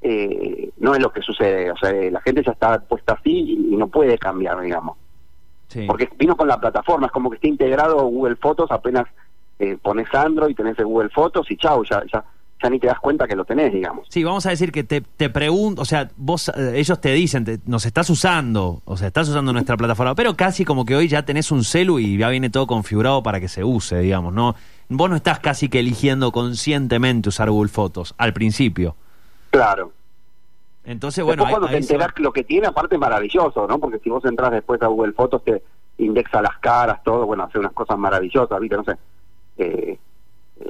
eh, 0.00 0.70
no 0.78 0.94
es 0.94 1.00
lo 1.00 1.10
que 1.10 1.22
sucede. 1.22 1.72
O 1.72 1.76
sea, 1.76 1.92
la 1.92 2.20
gente 2.20 2.42
ya 2.44 2.52
está 2.52 2.78
puesta 2.78 3.14
así 3.14 3.32
y, 3.32 3.74
y 3.74 3.76
no 3.76 3.88
puede 3.88 4.16
cambiar, 4.16 4.60
digamos. 4.60 4.96
Sí. 5.74 5.84
Porque 5.86 6.08
vino 6.18 6.36
con 6.36 6.46
la 6.48 6.58
plataforma, 6.60 7.06
es 7.06 7.12
como 7.12 7.28
que 7.30 7.36
está 7.36 7.48
integrado 7.48 7.96
Google 8.06 8.36
Fotos, 8.36 8.70
apenas 8.70 9.06
eh, 9.58 9.76
pones 9.82 10.06
Android, 10.14 10.54
tenés 10.54 10.78
el 10.78 10.86
Google 10.86 11.08
Fotos 11.10 11.50
y 11.50 11.56
chau, 11.56 11.84
ya, 11.84 12.02
ya, 12.12 12.24
ya 12.62 12.70
ni 12.70 12.78
te 12.78 12.86
das 12.86 12.98
cuenta 13.00 13.26
que 13.26 13.34
lo 13.34 13.44
tenés, 13.44 13.72
digamos. 13.72 14.06
Sí, 14.08 14.22
vamos 14.22 14.46
a 14.46 14.50
decir 14.50 14.70
que 14.72 14.84
te, 14.84 15.00
te 15.00 15.30
pregunto, 15.30 15.82
o 15.82 15.84
sea, 15.84 16.08
vos, 16.16 16.48
eh, 16.50 16.74
ellos 16.76 17.00
te 17.00 17.12
dicen, 17.12 17.44
te- 17.44 17.58
nos 17.66 17.84
estás 17.86 18.08
usando, 18.08 18.82
o 18.84 18.96
sea, 18.96 19.08
estás 19.08 19.28
usando 19.28 19.52
nuestra 19.52 19.76
plataforma, 19.76 20.14
pero 20.14 20.34
casi 20.36 20.64
como 20.64 20.84
que 20.84 20.94
hoy 20.96 21.08
ya 21.08 21.24
tenés 21.24 21.50
un 21.50 21.64
celu 21.64 21.98
y 21.98 22.16
ya 22.18 22.28
viene 22.28 22.50
todo 22.50 22.66
configurado 22.68 23.22
para 23.22 23.40
que 23.40 23.48
se 23.48 23.64
use, 23.64 23.98
digamos, 23.98 24.32
¿no? 24.32 24.54
Vos 24.88 25.10
no 25.10 25.16
estás 25.16 25.40
casi 25.40 25.68
que 25.68 25.80
eligiendo 25.80 26.30
conscientemente 26.30 27.28
usar 27.30 27.50
Google 27.50 27.68
Fotos 27.70 28.14
al 28.18 28.32
principio. 28.32 28.94
Claro. 29.50 29.92
Entonces, 30.84 31.24
bueno, 31.24 31.44
después 31.44 31.58
cuando 31.58 31.68
te 31.68 31.82
se 31.82 31.94
enterás 31.94 32.12
que 32.12 32.22
lo 32.22 32.32
que 32.32 32.44
tiene, 32.44 32.66
aparte 32.66 32.98
maravilloso, 32.98 33.66
¿no? 33.66 33.78
Porque 33.78 33.98
si 34.00 34.10
vos 34.10 34.24
entras 34.24 34.50
después 34.50 34.82
a 34.82 34.86
Google 34.86 35.12
Fotos, 35.12 35.42
te 35.42 35.62
indexa 35.98 36.42
las 36.42 36.58
caras, 36.58 37.02
todo, 37.02 37.26
bueno, 37.26 37.44
hace 37.44 37.58
unas 37.58 37.72
cosas 37.72 37.98
maravillosas, 37.98 38.60
¿viste? 38.60 38.76
No 38.76 38.84
sé. 38.84 38.96
Eh, 39.56 39.98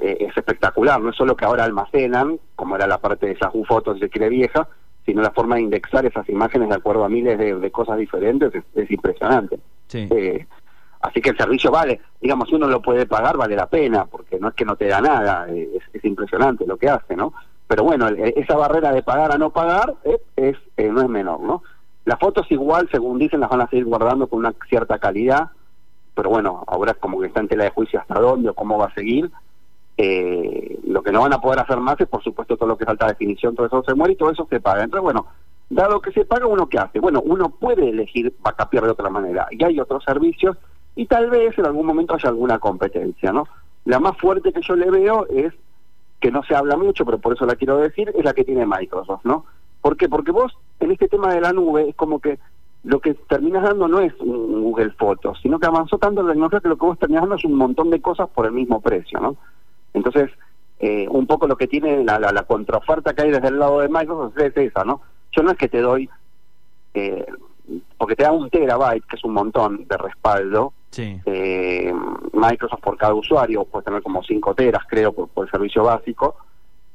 eh, 0.01 0.17
es 0.19 0.37
espectacular, 0.37 1.01
no 1.01 1.09
es 1.09 1.15
solo 1.15 1.35
que 1.35 1.45
ahora 1.45 1.63
almacenan, 1.63 2.39
como 2.55 2.75
era 2.75 2.87
la 2.87 2.97
parte 2.99 3.27
de 3.27 3.37
Yahoo 3.39 3.65
Fotos, 3.65 3.95
si 3.95 4.01
se 4.01 4.09
quiere 4.09 4.29
vieja, 4.29 4.67
sino 5.05 5.21
la 5.21 5.31
forma 5.31 5.55
de 5.55 5.61
indexar 5.61 6.05
esas 6.05 6.27
imágenes 6.29 6.69
de 6.69 6.75
acuerdo 6.75 7.03
a 7.03 7.09
miles 7.09 7.37
de, 7.37 7.55
de 7.55 7.71
cosas 7.71 7.97
diferentes, 7.97 8.55
es, 8.55 8.63
es 8.73 8.89
impresionante. 8.89 9.59
Sí. 9.87 10.07
Eh, 10.09 10.47
así 11.01 11.21
que 11.21 11.29
el 11.31 11.37
servicio 11.37 11.71
vale, 11.71 11.99
digamos, 12.21 12.49
si 12.49 12.55
uno 12.55 12.67
lo 12.67 12.81
puede 12.81 13.05
pagar, 13.05 13.37
vale 13.37 13.55
la 13.55 13.67
pena, 13.67 14.05
porque 14.05 14.39
no 14.39 14.47
es 14.47 14.55
que 14.55 14.65
no 14.65 14.75
te 14.75 14.87
da 14.87 15.01
nada, 15.01 15.47
es, 15.49 15.83
es 15.93 16.05
impresionante 16.05 16.65
lo 16.65 16.77
que 16.77 16.89
hace, 16.89 17.15
¿no? 17.15 17.33
Pero 17.67 17.83
bueno, 17.83 18.07
esa 18.07 18.55
barrera 18.55 18.91
de 18.91 19.01
pagar 19.01 19.31
a 19.31 19.37
no 19.37 19.49
pagar 19.49 19.95
eh, 20.03 20.21
es 20.35 20.55
eh, 20.77 20.89
no 20.89 21.01
es 21.01 21.09
menor, 21.09 21.39
¿no? 21.39 21.63
Las 22.05 22.19
fotos 22.19 22.45
igual, 22.51 22.87
según 22.91 23.17
dicen, 23.17 23.39
las 23.39 23.49
van 23.49 23.61
a 23.61 23.69
seguir 23.69 23.85
guardando 23.85 24.27
con 24.27 24.39
una 24.39 24.53
cierta 24.69 24.99
calidad, 24.99 25.49
pero 26.13 26.29
bueno, 26.29 26.63
ahora 26.67 26.93
como 26.93 27.19
que 27.19 27.27
está 27.27 27.39
en 27.39 27.47
tela 27.47 27.63
de 27.63 27.71
juicio 27.71 27.99
hasta 27.99 28.19
dónde 28.19 28.49
o 28.49 28.53
cómo 28.53 28.77
va 28.77 28.85
a 28.85 28.93
seguir. 28.93 29.31
Eh, 29.97 30.79
lo 30.85 31.01
que 31.01 31.11
no 31.11 31.21
van 31.21 31.33
a 31.33 31.41
poder 31.41 31.59
hacer 31.59 31.77
más 31.77 31.99
es, 31.99 32.07
por 32.07 32.23
supuesto, 32.23 32.57
todo 32.57 32.69
lo 32.69 32.77
que 32.77 32.83
es 32.83 32.89
alta 32.89 33.07
definición, 33.07 33.55
todo 33.55 33.65
eso 33.65 33.83
se 33.83 33.95
muere 33.95 34.13
y 34.13 34.17
todo 34.17 34.29
eso 34.29 34.45
se 34.49 34.59
paga. 34.59 34.83
Entonces, 34.83 35.03
bueno, 35.03 35.25
dado 35.69 35.99
que 35.99 36.11
se 36.11 36.25
paga, 36.25 36.45
¿uno 36.45 36.69
qué 36.69 36.77
hace? 36.77 36.99
Bueno, 36.99 37.21
uno 37.25 37.49
puede 37.49 37.89
elegir 37.89 38.35
backupear 38.39 38.83
de 38.83 38.91
otra 38.91 39.09
manera. 39.09 39.47
Y 39.51 39.63
hay 39.63 39.79
otros 39.79 40.03
servicios 40.03 40.57
y 40.95 41.05
tal 41.07 41.29
vez 41.29 41.57
en 41.57 41.65
algún 41.65 41.85
momento 41.85 42.13
haya 42.13 42.29
alguna 42.29 42.59
competencia, 42.59 43.31
¿no? 43.31 43.47
La 43.85 43.99
más 43.99 44.17
fuerte 44.17 44.53
que 44.53 44.61
yo 44.61 44.75
le 44.75 44.89
veo 44.89 45.27
es, 45.27 45.53
que 46.19 46.31
no 46.31 46.43
se 46.43 46.55
habla 46.55 46.77
mucho, 46.77 47.05
pero 47.05 47.19
por 47.19 47.33
eso 47.33 47.45
la 47.45 47.55
quiero 47.55 47.77
decir, 47.77 48.11
es 48.15 48.23
la 48.23 48.33
que 48.33 48.43
tiene 48.43 48.65
Microsoft, 48.65 49.25
¿no? 49.25 49.45
¿Por 49.81 49.97
qué? 49.97 50.09
Porque 50.09 50.31
vos, 50.31 50.57
en 50.79 50.91
este 50.91 51.07
tema 51.07 51.33
de 51.33 51.41
la 51.41 51.53
nube, 51.53 51.89
es 51.89 51.95
como 51.95 52.19
que 52.19 52.39
lo 52.83 52.99
que 52.99 53.13
terminas 53.13 53.63
dando 53.63 53.87
no 53.87 53.99
es 53.99 54.13
un 54.19 54.63
Google 54.63 54.91
Fotos, 54.91 55.39
sino 55.41 55.59
que 55.59 55.67
avanzó 55.67 55.97
tanto 55.97 56.21
la 56.21 56.29
tecnología 56.29 56.59
que 56.59 56.69
lo 56.69 56.77
que 56.77 56.85
vos 56.85 56.99
terminás 56.99 57.23
dando 57.23 57.35
es 57.35 57.45
un 57.45 57.55
montón 57.55 57.89
de 57.89 58.01
cosas 58.01 58.29
por 58.29 58.45
el 58.45 58.51
mismo 58.51 58.79
precio, 58.81 59.19
¿no? 59.19 59.35
Entonces, 59.93 60.29
eh, 60.79 61.07
un 61.09 61.25
poco 61.25 61.47
lo 61.47 61.55
que 61.55 61.67
tiene 61.67 62.03
la, 62.03 62.19
la, 62.19 62.31
la 62.31 62.43
contraoferta 62.43 63.13
que 63.13 63.23
hay 63.23 63.31
desde 63.31 63.47
el 63.47 63.59
lado 63.59 63.79
de 63.79 63.89
Microsoft 63.89 64.37
es 64.37 64.55
esa, 64.57 64.83
¿no? 64.83 65.01
Yo 65.31 65.43
no 65.43 65.51
es 65.51 65.57
que 65.57 65.67
te 65.67 65.81
doy, 65.81 66.09
eh, 66.93 67.25
porque 67.97 68.15
te 68.15 68.23
da 68.23 68.31
un 68.31 68.49
terabyte, 68.49 69.05
que 69.07 69.15
es 69.15 69.23
un 69.23 69.33
montón 69.33 69.85
de 69.87 69.97
respaldo, 69.97 70.73
Sí. 70.91 71.19
eh, 71.25 71.93
Microsoft 72.33 72.79
por 72.81 72.97
cada 72.97 73.13
usuario, 73.13 73.65
puedes 73.65 73.85
tener 73.85 74.01
como 74.01 74.23
5 74.23 74.53
teras, 74.55 74.83
creo, 74.87 75.11
por, 75.13 75.27
por 75.29 75.45
el 75.45 75.51
servicio 75.51 75.83
básico, 75.83 76.35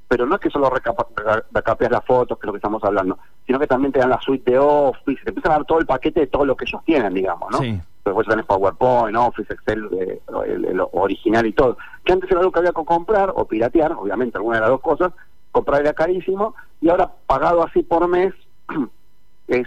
pero 0.09 0.27
no 0.27 0.35
es 0.37 0.41
que 0.41 0.51
solo 0.51 0.71
recapeas 0.71 1.91
las 1.93 2.05
fotos, 2.05 2.39
que 2.39 2.45
es 2.45 2.47
lo 2.47 2.53
que 2.53 2.59
estamos 2.59 2.83
hablando, 2.83 3.19
sino 3.47 3.59
que 3.59 3.67
también 3.67 3.93
te 3.93 4.01
dan 4.01 4.11
la 4.11 4.21
suite 4.21 4.51
de 4.53 4.59
Office, 4.59 5.23
te 5.23 5.31
empiezan 5.31 5.53
a 5.53 5.57
dar 5.57 5.65
todo 5.67 5.79
el 5.79 5.87
paquete 5.87 6.21
de 6.21 6.27
todo 6.27 6.45
lo 6.45 6.57
que 6.57 6.65
ellos 6.65 6.83
tienen, 6.85 7.15
digamos, 7.15 7.51
¿no? 7.51 7.59
Sí. 7.59 7.81
Después 8.05 8.27
tenés 8.27 8.47
PowerPoint, 8.47 9.17
Office, 9.17 9.53
Excel, 9.53 9.89
eh, 10.01 10.21
el, 10.47 10.65
el 10.65 10.81
original 10.93 11.47
y 11.47 11.53
todo. 11.53 11.77
Que 12.05 12.13
antes 12.13 12.31
era 12.31 12.41
algo 12.41 12.51
que 12.51 12.59
había 12.61 12.73
que 12.73 12.85
comprar 12.85 13.33
o 13.37 13.45
piratear, 13.45 13.93
obviamente, 13.93 14.39
alguna 14.39 14.57
de 14.57 14.61
las 14.63 14.71
dos 14.71 14.81
cosas, 14.81 15.13
comprar 15.53 15.83
era 15.83 15.93
carísimo, 15.93 16.55
y 16.81 16.89
ahora 16.89 17.11
pagado 17.27 17.63
así 17.63 17.83
por 17.83 18.09
mes 18.09 18.33
es 19.49 19.67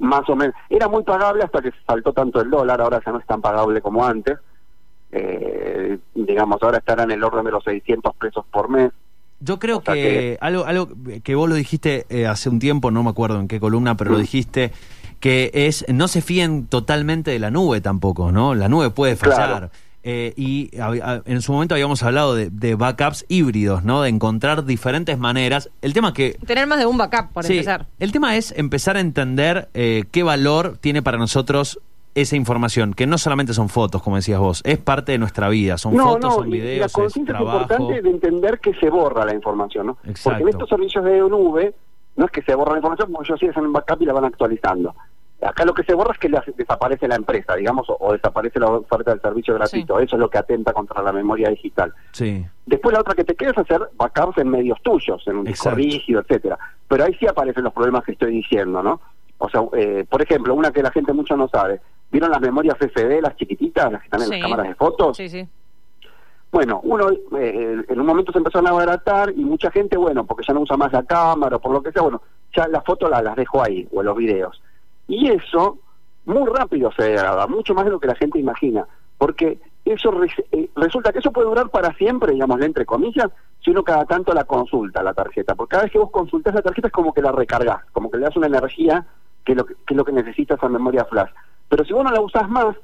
más 0.00 0.28
o 0.28 0.34
menos. 0.36 0.54
Era 0.68 0.88
muy 0.88 1.02
pagable 1.04 1.44
hasta 1.44 1.60
que 1.62 1.70
saltó 1.86 2.12
tanto 2.12 2.40
el 2.40 2.50
dólar, 2.50 2.80
ahora 2.80 3.00
ya 3.04 3.12
no 3.12 3.18
es 3.20 3.26
tan 3.26 3.40
pagable 3.40 3.80
como 3.80 4.04
antes. 4.04 4.38
Eh, 5.12 5.98
digamos, 6.14 6.62
ahora 6.62 6.78
estará 6.78 7.02
en 7.04 7.10
el 7.10 7.22
orden 7.24 7.44
de 7.44 7.50
los 7.50 7.64
600 7.64 8.14
pesos 8.16 8.44
por 8.50 8.68
mes. 8.68 8.90
Yo 9.40 9.58
creo 9.58 9.78
O 9.78 9.82
sea 9.82 9.94
que, 9.94 10.00
que- 10.02 10.38
algo 10.40 10.66
algo 10.66 10.88
que 11.24 11.34
vos 11.34 11.48
lo 11.48 11.54
dijiste 11.54 12.04
eh, 12.10 12.26
hace 12.26 12.48
un 12.50 12.58
tiempo, 12.58 12.90
no 12.90 13.02
me 13.02 13.10
acuerdo 13.10 13.40
en 13.40 13.48
qué 13.48 13.58
columna, 13.58 13.96
pero 13.96 14.10
lo 14.10 14.18
Mm. 14.18 14.22
dijiste 14.22 14.72
que 15.18 15.50
es 15.54 15.84
no 15.88 16.08
se 16.08 16.20
fíen 16.20 16.66
totalmente 16.66 17.30
de 17.30 17.38
la 17.38 17.50
nube 17.50 17.80
tampoco, 17.80 18.32
¿no? 18.32 18.54
La 18.54 18.68
nube 18.68 18.90
puede 18.90 19.16
fallar. 19.16 19.36
Claro. 19.48 19.70
Eh, 20.02 20.32
y 20.36 20.70
a- 20.80 20.88
a- 21.16 21.22
en 21.26 21.42
su 21.42 21.52
momento 21.52 21.74
habíamos 21.74 22.02
hablado 22.02 22.34
de, 22.34 22.48
de 22.50 22.74
backups 22.74 23.26
híbridos, 23.28 23.84
¿no? 23.84 24.00
De 24.02 24.08
encontrar 24.08 24.64
diferentes 24.64 25.18
maneras. 25.18 25.70
El 25.82 25.92
tema 25.92 26.14
que 26.14 26.38
Tener 26.46 26.66
más 26.66 26.78
de 26.78 26.86
un 26.86 26.96
backup, 26.96 27.32
por 27.32 27.44
Sí, 27.44 27.52
empezar. 27.54 27.86
El 27.98 28.10
tema 28.12 28.36
es 28.36 28.52
empezar 28.56 28.96
a 28.96 29.00
entender 29.00 29.68
eh, 29.74 30.04
qué 30.10 30.22
valor 30.22 30.78
tiene 30.80 31.02
para 31.02 31.18
nosotros 31.18 31.80
esa 32.14 32.34
información, 32.34 32.92
que 32.94 33.06
no 33.06 33.18
solamente 33.18 33.52
son 33.54 33.68
fotos, 33.68 34.02
como 34.02 34.16
decías 34.16 34.40
vos, 34.40 34.62
es 34.64 34.78
parte 34.78 35.12
de 35.12 35.18
nuestra 35.18 35.48
vida, 35.48 35.78
son 35.78 35.94
no, 35.94 36.04
fotos, 36.14 36.30
no, 36.30 36.34
son 36.36 36.48
y 36.48 36.50
la 36.50 36.56
videos, 36.64 36.86
es 36.86 36.92
conciencia 36.92 37.20
es 37.32 37.38
trabajo. 37.38 37.60
importante 37.62 38.02
de 38.02 38.10
entender 38.10 38.58
que 38.58 38.74
se 38.74 38.90
borra 38.90 39.24
la 39.24 39.34
información, 39.34 39.86
¿no? 39.86 39.98
Exacto. 40.04 40.30
Porque 40.30 40.42
en 40.42 40.48
estos 40.48 40.68
servicios 40.68 41.04
de 41.04 41.18
nube 41.20 41.74
no 42.16 42.24
es 42.24 42.32
que 42.32 42.42
se 42.42 42.54
borra 42.54 42.72
la 42.72 42.78
información, 42.78 43.12
porque 43.12 43.28
ellos 43.28 43.38
sí 43.40 43.46
hacen 43.46 43.64
un 43.66 43.72
backup 43.72 44.02
y 44.02 44.06
la 44.06 44.12
van 44.14 44.24
actualizando. 44.24 44.94
Acá 45.42 45.64
lo 45.64 45.72
que 45.72 45.84
se 45.84 45.94
borra 45.94 46.12
es 46.12 46.18
que 46.18 46.28
desaparece 46.56 47.08
la 47.08 47.14
empresa, 47.16 47.54
digamos, 47.56 47.88
o, 47.88 47.96
o 47.98 48.12
desaparece 48.12 48.60
la 48.60 48.66
oferta 48.68 49.10
del 49.12 49.20
servicio 49.22 49.54
gratuito. 49.54 49.98
Eso 49.98 50.16
es 50.16 50.20
lo 50.20 50.28
que 50.28 50.38
atenta 50.38 50.72
contra 50.72 51.02
la 51.02 51.12
memoria 51.12 51.48
digital. 51.48 51.94
Sí, 52.12 52.44
Después 52.66 52.92
la 52.92 53.00
otra 53.00 53.14
que 53.14 53.24
te 53.24 53.34
queda 53.34 53.50
es 53.52 53.58
hacer 53.58 53.80
backups 53.96 54.38
en 54.38 54.48
medios 54.48 54.78
tuyos, 54.82 55.22
en 55.26 55.38
un 55.38 55.44
disco 55.44 55.70
rígido, 55.70 56.20
etcétera. 56.20 56.58
Pero 56.86 57.04
ahí 57.04 57.14
sí 57.14 57.26
aparecen 57.26 57.64
los 57.64 57.72
problemas 57.72 58.04
que 58.04 58.12
estoy 58.12 58.32
diciendo, 58.32 58.82
¿no? 58.82 59.00
O 59.38 59.48
sea, 59.48 59.62
eh, 59.72 60.04
por 60.08 60.20
ejemplo, 60.22 60.54
una 60.54 60.70
que 60.70 60.82
la 60.82 60.90
gente 60.90 61.12
mucho 61.12 61.36
no 61.36 61.48
sabe. 61.48 61.80
¿Vieron 62.12 62.30
las 62.30 62.40
memorias 62.40 62.76
SD, 62.78 63.22
las 63.22 63.34
chiquititas, 63.36 63.90
las 63.90 64.02
que 64.02 64.06
están 64.06 64.20
en 64.20 64.26
Sí. 64.26 64.32
las 64.34 64.42
cámaras 64.42 64.68
de 64.68 64.74
fotos? 64.74 65.16
Sí, 65.16 65.28
sí. 65.28 65.48
Bueno, 66.52 66.80
uno 66.82 67.10
eh, 67.38 67.84
en 67.88 68.00
un 68.00 68.06
momento 68.06 68.32
se 68.32 68.38
empezaron 68.38 68.66
a 68.66 68.70
abaratar 68.70 69.30
y 69.30 69.44
mucha 69.44 69.70
gente, 69.70 69.96
bueno, 69.96 70.26
porque 70.26 70.44
ya 70.46 70.52
no 70.52 70.60
usa 70.60 70.76
más 70.76 70.92
la 70.92 71.04
cámara 71.04 71.56
o 71.56 71.60
por 71.60 71.72
lo 71.72 71.80
que 71.82 71.92
sea, 71.92 72.02
bueno, 72.02 72.20
ya 72.54 72.66
las 72.66 72.84
fotos 72.84 73.08
la- 73.08 73.22
las 73.22 73.36
dejo 73.36 73.62
ahí 73.62 73.88
o 73.92 74.00
en 74.00 74.06
los 74.06 74.16
videos. 74.16 74.60
Y 75.10 75.28
eso 75.28 75.78
muy 76.24 76.46
rápido 76.46 76.92
se 76.92 77.02
degrada, 77.02 77.48
mucho 77.48 77.74
más 77.74 77.84
de 77.84 77.90
lo 77.90 77.98
que 77.98 78.06
la 78.06 78.14
gente 78.14 78.38
imagina, 78.38 78.86
porque 79.18 79.58
eso 79.84 80.12
eh, 80.52 80.70
resulta 80.76 81.12
que 81.12 81.18
eso 81.18 81.32
puede 81.32 81.48
durar 81.48 81.68
para 81.68 81.92
siempre, 81.94 82.32
digamos, 82.32 82.60
entre 82.60 82.86
comillas, 82.86 83.28
si 83.60 83.72
uno 83.72 83.82
cada 83.82 84.04
tanto 84.04 84.32
la 84.32 84.44
consulta, 84.44 85.02
la 85.02 85.12
tarjeta, 85.12 85.56
porque 85.56 85.72
cada 85.72 85.82
vez 85.82 85.92
que 85.92 85.98
vos 85.98 86.12
consultás 86.12 86.54
la 86.54 86.62
tarjeta 86.62 86.86
es 86.86 86.92
como 86.92 87.12
que 87.12 87.22
la 87.22 87.32
recargas, 87.32 87.84
como 87.90 88.08
que 88.08 88.18
le 88.18 88.24
das 88.24 88.36
una 88.36 88.46
energía 88.46 89.04
que 89.44 89.52
es 89.52 89.58
lo 89.58 89.66
que, 89.66 89.74
que 89.74 89.94
es 89.94 89.96
lo 89.96 90.04
que 90.04 90.12
necesita 90.12 90.54
esa 90.54 90.68
memoria 90.68 91.04
flash. 91.06 91.30
Pero 91.68 91.84
si 91.84 91.92
vos 91.92 92.04
no 92.04 92.12
la 92.12 92.20
usás 92.20 92.48
más, 92.48 92.76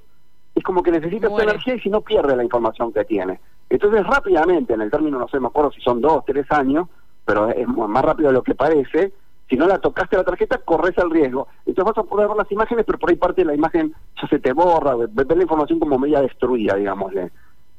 es 0.53 0.65
como 0.65 0.83
que 0.83 0.91
necesita 0.91 1.29
esa 1.29 1.45
energía 1.45 1.77
y 1.77 1.81
si 1.81 1.91
no 1.91 2.01
pierde 2.01 2.35
la 2.35 2.43
información 2.43 2.93
que 2.93 3.05
tiene. 3.05 3.39
Entonces 3.71 4.05
rápidamente, 4.05 4.75
en 4.75 4.81
el 4.81 4.91
término 4.91 5.21
no 5.21 5.29
sé, 5.29 5.39
me 5.39 5.47
acuerdo 5.47 5.71
si 5.71 5.81
son 5.81 6.01
dos, 6.01 6.25
tres 6.25 6.51
años, 6.51 6.89
pero 7.25 7.51
es 7.51 7.69
más 7.69 8.05
rápido 8.05 8.31
de 8.31 8.35
lo 8.35 8.43
que 8.43 8.57
parece, 8.57 9.13
si 9.49 9.57
no 9.57 9.67
la 9.67 9.79
tocaste 9.79 10.17
la 10.17 10.25
tarjeta, 10.25 10.59
corres 10.59 10.97
el 10.99 11.11
riesgo. 11.11 11.47
Entonces 11.65 11.85
vas 11.95 12.05
a 12.05 12.09
poder 12.09 12.29
ver 12.29 12.37
las 12.37 12.51
imágenes, 12.51 12.85
pero 12.85 12.99
por 12.99 13.11
ahí 13.11 13.17
parte 13.17 13.43
de 13.43 13.47
la 13.47 13.55
imagen 13.55 13.95
ya 14.21 14.29
se 14.29 14.39
te 14.39 14.53
borra, 14.53 14.95
ve- 14.97 15.07
ves 15.11 15.37
la 15.37 15.43
información 15.43 15.79
como 15.79 15.99
media 15.99 16.21
destruida, 16.21 16.75
digámosle. 16.75 17.31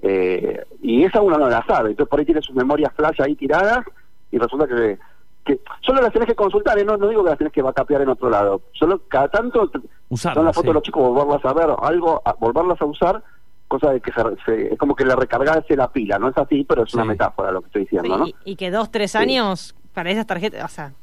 Eh, 0.01 0.63
y 0.81 1.03
esa 1.03 1.21
uno 1.21 1.37
no 1.37 1.49
la 1.49 1.65
sabe, 1.65 1.89
entonces 1.89 2.09
por 2.09 2.19
ahí 2.19 2.25
tiene 2.25 2.41
sus 2.41 2.55
memorias 2.55 2.93
flash 2.95 3.19
ahí 3.21 3.35
tiradas 3.35 3.79
y 4.31 4.37
resulta 4.37 4.67
que, 4.67 4.99
que 5.43 5.59
solo 5.81 6.01
las 6.01 6.13
tenés 6.13 6.27
que 6.27 6.35
consultar, 6.35 6.77
¿eh? 6.77 6.85
no, 6.85 6.97
no 6.97 7.07
digo 7.09 7.23
que 7.23 7.29
las 7.31 7.37
tenés 7.39 7.51
que 7.51 7.63
vacapear 7.63 8.01
en 8.03 8.09
otro 8.09 8.29
lado, 8.29 8.61
solo 8.73 9.01
cada 9.07 9.27
tanto 9.29 9.71
Usarlas, 10.09 10.35
son 10.35 10.45
las 10.45 10.55
fotos 10.55 10.61
sí. 10.63 10.67
de 10.67 10.73
los 10.75 10.83
chicos, 10.83 11.01
volverlas 11.13 11.43
a 11.45 11.53
ver, 11.53 11.69
algo, 11.81 12.21
a- 12.23 12.33
volverlas 12.33 12.79
a 12.79 12.85
usar, 12.85 13.23
cosa 13.67 13.91
de 13.91 13.99
que 13.99 14.11
se, 14.13 14.21
se- 14.45 14.73
es 14.73 14.77
como 14.79 14.95
que 14.95 15.03
le 15.03 15.15
recargase 15.15 15.75
la 15.75 15.91
pila, 15.91 16.19
no 16.19 16.29
es 16.29 16.37
así, 16.37 16.63
pero 16.63 16.83
es 16.83 16.93
una 16.93 17.03
Sí. 17.03 17.09
metáfora 17.09 17.51
lo 17.51 17.61
que 17.61 17.67
estoy 17.67 17.81
diciendo, 17.81 18.13
Sí, 18.13 18.19
¿no? 18.19 18.27
y, 18.27 18.35
y 18.51 18.55
que 18.55 18.69
dos, 18.71 18.91
tres 18.91 19.11
Sí. 19.13 19.17
años 19.17 19.75
para 19.95 20.11
esas 20.11 20.27
tarjetas, 20.27 20.63
o 20.63 20.67
sea, 20.73 20.93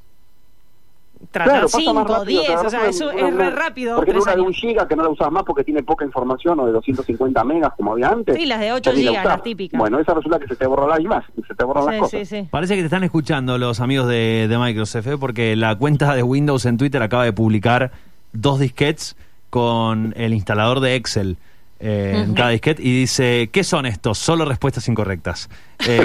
tratar 1.31 1.62
pasa 1.62 1.77
más 1.79 1.85
cinco, 1.85 2.05
rápido, 2.05 2.24
diez, 2.24 2.46
te 2.46 2.66
o 2.66 2.70
sea, 2.70 2.87
eso 2.87 3.11
es 3.11 3.35
re 3.35 3.50
rápido, 3.50 3.96
Porque 3.96 4.12
tres 4.12 4.22
una 4.24 4.35
de 4.37 4.40
un 4.42 4.53
giga 4.53 4.87
que 4.87 4.94
no 4.94 5.03
la 5.03 5.09
usas 5.09 5.31
más 5.33 5.42
porque 5.44 5.64
tiene 5.64 5.83
poca 5.83 6.05
información 6.05 6.61
o 6.61 6.66
de 6.66 6.72
250 6.72 7.44
megas 7.44 7.72
como 7.77 7.92
había 7.92 8.09
antes. 8.09 8.37
Sí, 8.37 8.46
las 8.46 8.61
de 8.61 8.72
8 8.72 8.90
ya 8.90 8.96
ni 8.96 9.03
la 9.05 9.11
gigas, 9.11 9.24
las 9.24 9.42
típicas. 9.42 9.79
Bueno, 9.79 9.98
esa 9.98 10.14
resulta 10.14 10.38
que 10.38 10.46
se 10.46 10.57
te 10.57 10.66
borra 10.66 10.87
la 10.87 11.00
imagen, 11.00 11.35
se 11.48 11.55
te 11.55 11.64
borran 11.64 11.87
las 11.87 11.94
Sí, 11.94 12.00
cosas. 12.00 12.29
sí, 12.29 12.42
sí. 12.42 12.48
Parece 12.50 12.74
que 12.74 12.83
te 12.83 12.87
están 12.87 13.05
escuchando 13.05 13.59
los 13.59 13.81
amigos 13.81 14.09
de, 14.09 14.46
de 14.48 14.59
Microsoft, 14.59 15.07
¿eh? 15.07 15.16
porque 15.18 15.57
la 15.57 15.77
cuenta 15.77 16.14
de 16.14 16.22
Windows 16.22 16.64
en 16.66 16.77
Twitter 16.79 17.03
acaba 17.03 17.24
de 17.24 17.33
publicar 17.33 17.90
dos 18.33 18.61
disquetes 18.61 19.16
con 19.50 20.12
el 20.16 20.35
instalador 20.35 20.81
de 20.81 20.96
Excel 20.96 21.37
eh, 21.81 22.22
en 22.24 22.35
cada 22.35 22.50
disquete 22.50 22.83
y 22.83 23.00
dice, 23.00 23.50
¿qué 23.53 23.62
son 23.64 23.87
estos? 23.87 24.18
Solo 24.18 24.44
respuestas 24.44 24.88
incorrectas. 24.88 25.48
Eh, 25.87 26.00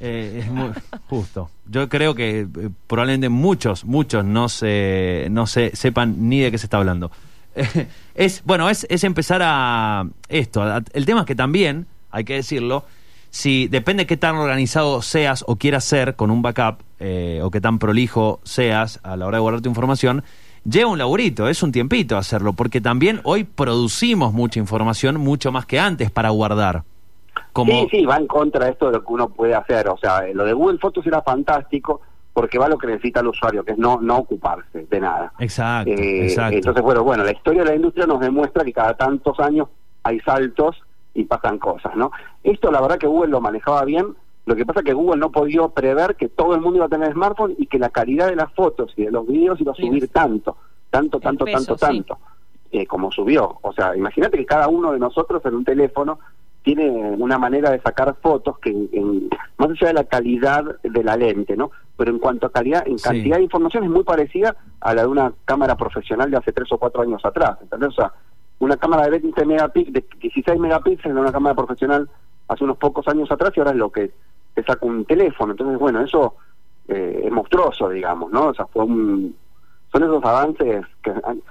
eh, 0.00 0.40
es 0.44 0.50
muy 0.50 0.70
justo. 1.08 1.50
Yo 1.66 1.88
creo 1.88 2.14
que 2.14 2.40
eh, 2.40 2.46
probablemente 2.86 3.28
muchos, 3.28 3.84
muchos 3.84 4.24
no 4.24 4.48
se, 4.48 5.28
no 5.30 5.46
se 5.46 5.74
sepan 5.74 6.28
ni 6.28 6.40
de 6.40 6.50
qué 6.50 6.58
se 6.58 6.66
está 6.66 6.78
hablando. 6.78 7.10
Eh, 7.54 7.86
es 8.14 8.42
bueno, 8.44 8.68
es, 8.70 8.86
es 8.90 9.04
empezar 9.04 9.40
a 9.44 10.04
esto. 10.28 10.62
a- 10.62 10.82
el 10.92 11.06
tema 11.06 11.20
es 11.20 11.26
que 11.26 11.34
también, 11.34 11.86
hay 12.10 12.24
que 12.24 12.34
decirlo, 12.34 12.84
si 13.30 13.68
depende 13.68 14.06
qué 14.06 14.16
tan 14.16 14.36
organizado 14.36 15.02
seas 15.02 15.44
o 15.46 15.56
quieras 15.56 15.84
ser 15.84 16.16
con 16.16 16.30
un 16.30 16.40
backup 16.42 16.80
eh, 16.98 17.40
o 17.42 17.50
qué 17.50 17.60
tan 17.60 17.78
prolijo 17.78 18.40
seas 18.44 19.00
a 19.02 19.16
la 19.16 19.26
hora 19.26 19.36
de 19.36 19.40
guardar 19.42 19.60
tu 19.60 19.68
información, 19.68 20.24
lleva 20.64 20.90
un 20.90 20.98
laburito, 20.98 21.48
es 21.48 21.62
un 21.62 21.70
tiempito 21.70 22.16
hacerlo, 22.16 22.54
porque 22.54 22.80
también 22.80 23.20
hoy 23.24 23.44
producimos 23.44 24.32
mucha 24.32 24.58
información 24.58 25.20
mucho 25.20 25.52
más 25.52 25.66
que 25.66 25.78
antes 25.78 26.10
para 26.10 26.30
guardar. 26.30 26.84
Como, 27.58 27.72
Sí, 27.72 27.88
sí, 27.90 28.06
va 28.06 28.16
en 28.16 28.26
contra 28.28 28.66
de 28.66 28.70
esto 28.70 28.86
de 28.86 28.92
lo 28.92 29.04
que 29.04 29.12
uno 29.12 29.28
puede 29.30 29.54
hacer. 29.54 29.88
O 29.88 29.96
sea, 29.98 30.22
lo 30.32 30.44
de 30.44 30.52
Google 30.52 30.78
Fotos 30.78 31.04
era 31.06 31.22
fantástico 31.22 32.00
porque 32.32 32.56
va 32.58 32.66
a 32.66 32.68
lo 32.68 32.78
que 32.78 32.86
necesita 32.86 33.18
el 33.18 33.26
usuario, 33.26 33.64
que 33.64 33.72
es 33.72 33.78
no, 33.78 33.98
no 34.00 34.18
ocuparse 34.18 34.86
de 34.88 35.00
nada. 35.00 35.32
Exacto, 35.40 35.90
Eh, 35.90 36.22
exacto. 36.26 36.56
Entonces, 36.56 36.82
bueno, 36.84 37.02
bueno, 37.02 37.24
la 37.24 37.32
historia 37.32 37.64
de 37.64 37.70
la 37.70 37.74
industria 37.76 38.06
nos 38.06 38.20
demuestra 38.20 38.62
que 38.64 38.72
cada 38.72 38.94
tantos 38.96 39.40
años 39.40 39.68
hay 40.04 40.20
saltos 40.20 40.76
y 41.14 41.24
pasan 41.24 41.58
cosas, 41.58 41.96
¿no? 41.96 42.12
Esto, 42.44 42.70
la 42.70 42.80
verdad 42.80 42.98
que 42.98 43.08
Google 43.08 43.30
lo 43.32 43.40
manejaba 43.40 43.84
bien. 43.84 44.14
Lo 44.46 44.54
que 44.54 44.64
pasa 44.64 44.80
es 44.80 44.86
que 44.86 44.92
Google 44.94 45.18
no 45.18 45.32
podía 45.32 45.66
prever 45.66 46.14
que 46.14 46.28
todo 46.28 46.54
el 46.54 46.60
mundo 46.60 46.76
iba 46.76 46.86
a 46.86 46.88
tener 46.88 47.12
smartphone 47.12 47.56
y 47.58 47.66
que 47.66 47.78
la 47.80 47.90
calidad 47.90 48.28
de 48.28 48.36
las 48.36 48.52
fotos 48.54 48.92
y 48.96 49.04
de 49.04 49.10
los 49.10 49.26
videos 49.26 49.60
iba 49.60 49.72
a 49.72 49.74
Sí. 49.74 49.86
subir 49.88 50.08
tanto, 50.08 50.56
tanto, 50.90 51.18
tanto, 51.18 51.44
peso, 51.44 51.74
tanto, 51.74 51.76
sí. 51.76 51.86
tanto, 51.86 52.18
eh, 52.70 52.86
como 52.86 53.10
subió. 53.10 53.58
O 53.62 53.72
sea, 53.72 53.96
imagínate 53.96 54.38
que 54.38 54.46
cada 54.46 54.68
uno 54.68 54.92
de 54.92 55.00
nosotros 55.00 55.44
en 55.44 55.54
un 55.56 55.64
teléfono 55.64 56.20
tiene 56.62 56.88
una 56.90 57.38
manera 57.38 57.70
de 57.70 57.80
sacar 57.80 58.16
fotos 58.20 58.58
que, 58.58 58.70
en- 58.70 59.28
más 59.56 59.70
allá 59.70 59.88
de 59.88 59.94
la 59.94 60.04
calidad 60.04 60.64
de 60.82 61.04
la 61.04 61.16
lente, 61.16 61.56
¿no? 61.56 61.70
Pero 61.96 62.10
en 62.10 62.18
cuanto 62.18 62.46
a 62.46 62.52
calidad, 62.52 62.86
en 62.86 62.98
Sí. 62.98 63.04
cantidad 63.04 63.36
de 63.38 63.44
información 63.44 63.84
es 63.84 63.90
muy 63.90 64.04
parecida 64.04 64.56
a 64.80 64.94
la 64.94 65.02
de 65.02 65.08
una 65.08 65.32
cámara 65.44 65.76
profesional 65.76 66.30
de 66.30 66.36
hace 66.36 66.52
tres 66.52 66.70
o 66.72 66.78
cuatro 66.78 67.02
años 67.02 67.24
atrás, 67.24 67.58
¿entendés? 67.62 67.90
O 67.90 67.92
sea, 67.92 68.12
una 68.60 68.76
cámara 68.76 69.04
de 69.04 69.10
20 69.10 69.44
megapíxeles, 69.46 70.04
de 70.10 70.18
16 70.18 70.58
megapíxeles 70.60 71.14
de 71.14 71.20
una 71.20 71.32
cámara 71.32 71.54
profesional 71.54 72.08
hace 72.48 72.64
unos 72.64 72.76
pocos 72.76 73.06
años 73.08 73.30
atrás 73.30 73.52
y 73.56 73.60
ahora 73.60 73.70
es 73.72 73.76
lo 73.76 73.90
que 73.90 74.10
te 74.54 74.62
saca 74.64 74.84
un 74.84 75.04
teléfono. 75.04 75.52
Entonces, 75.52 75.78
bueno, 75.78 76.00
eso 76.00 76.34
eh, 76.88 77.22
es 77.24 77.30
monstruoso, 77.32 77.88
digamos, 77.90 78.32
¿no? 78.32 78.46
O 78.46 78.54
sea, 78.54 78.66
fue 78.66 78.82
un, 78.84 79.36
son 79.92 80.02
esos 80.02 80.24
avances 80.24 80.86
que 81.02 81.10
han- 81.10 81.42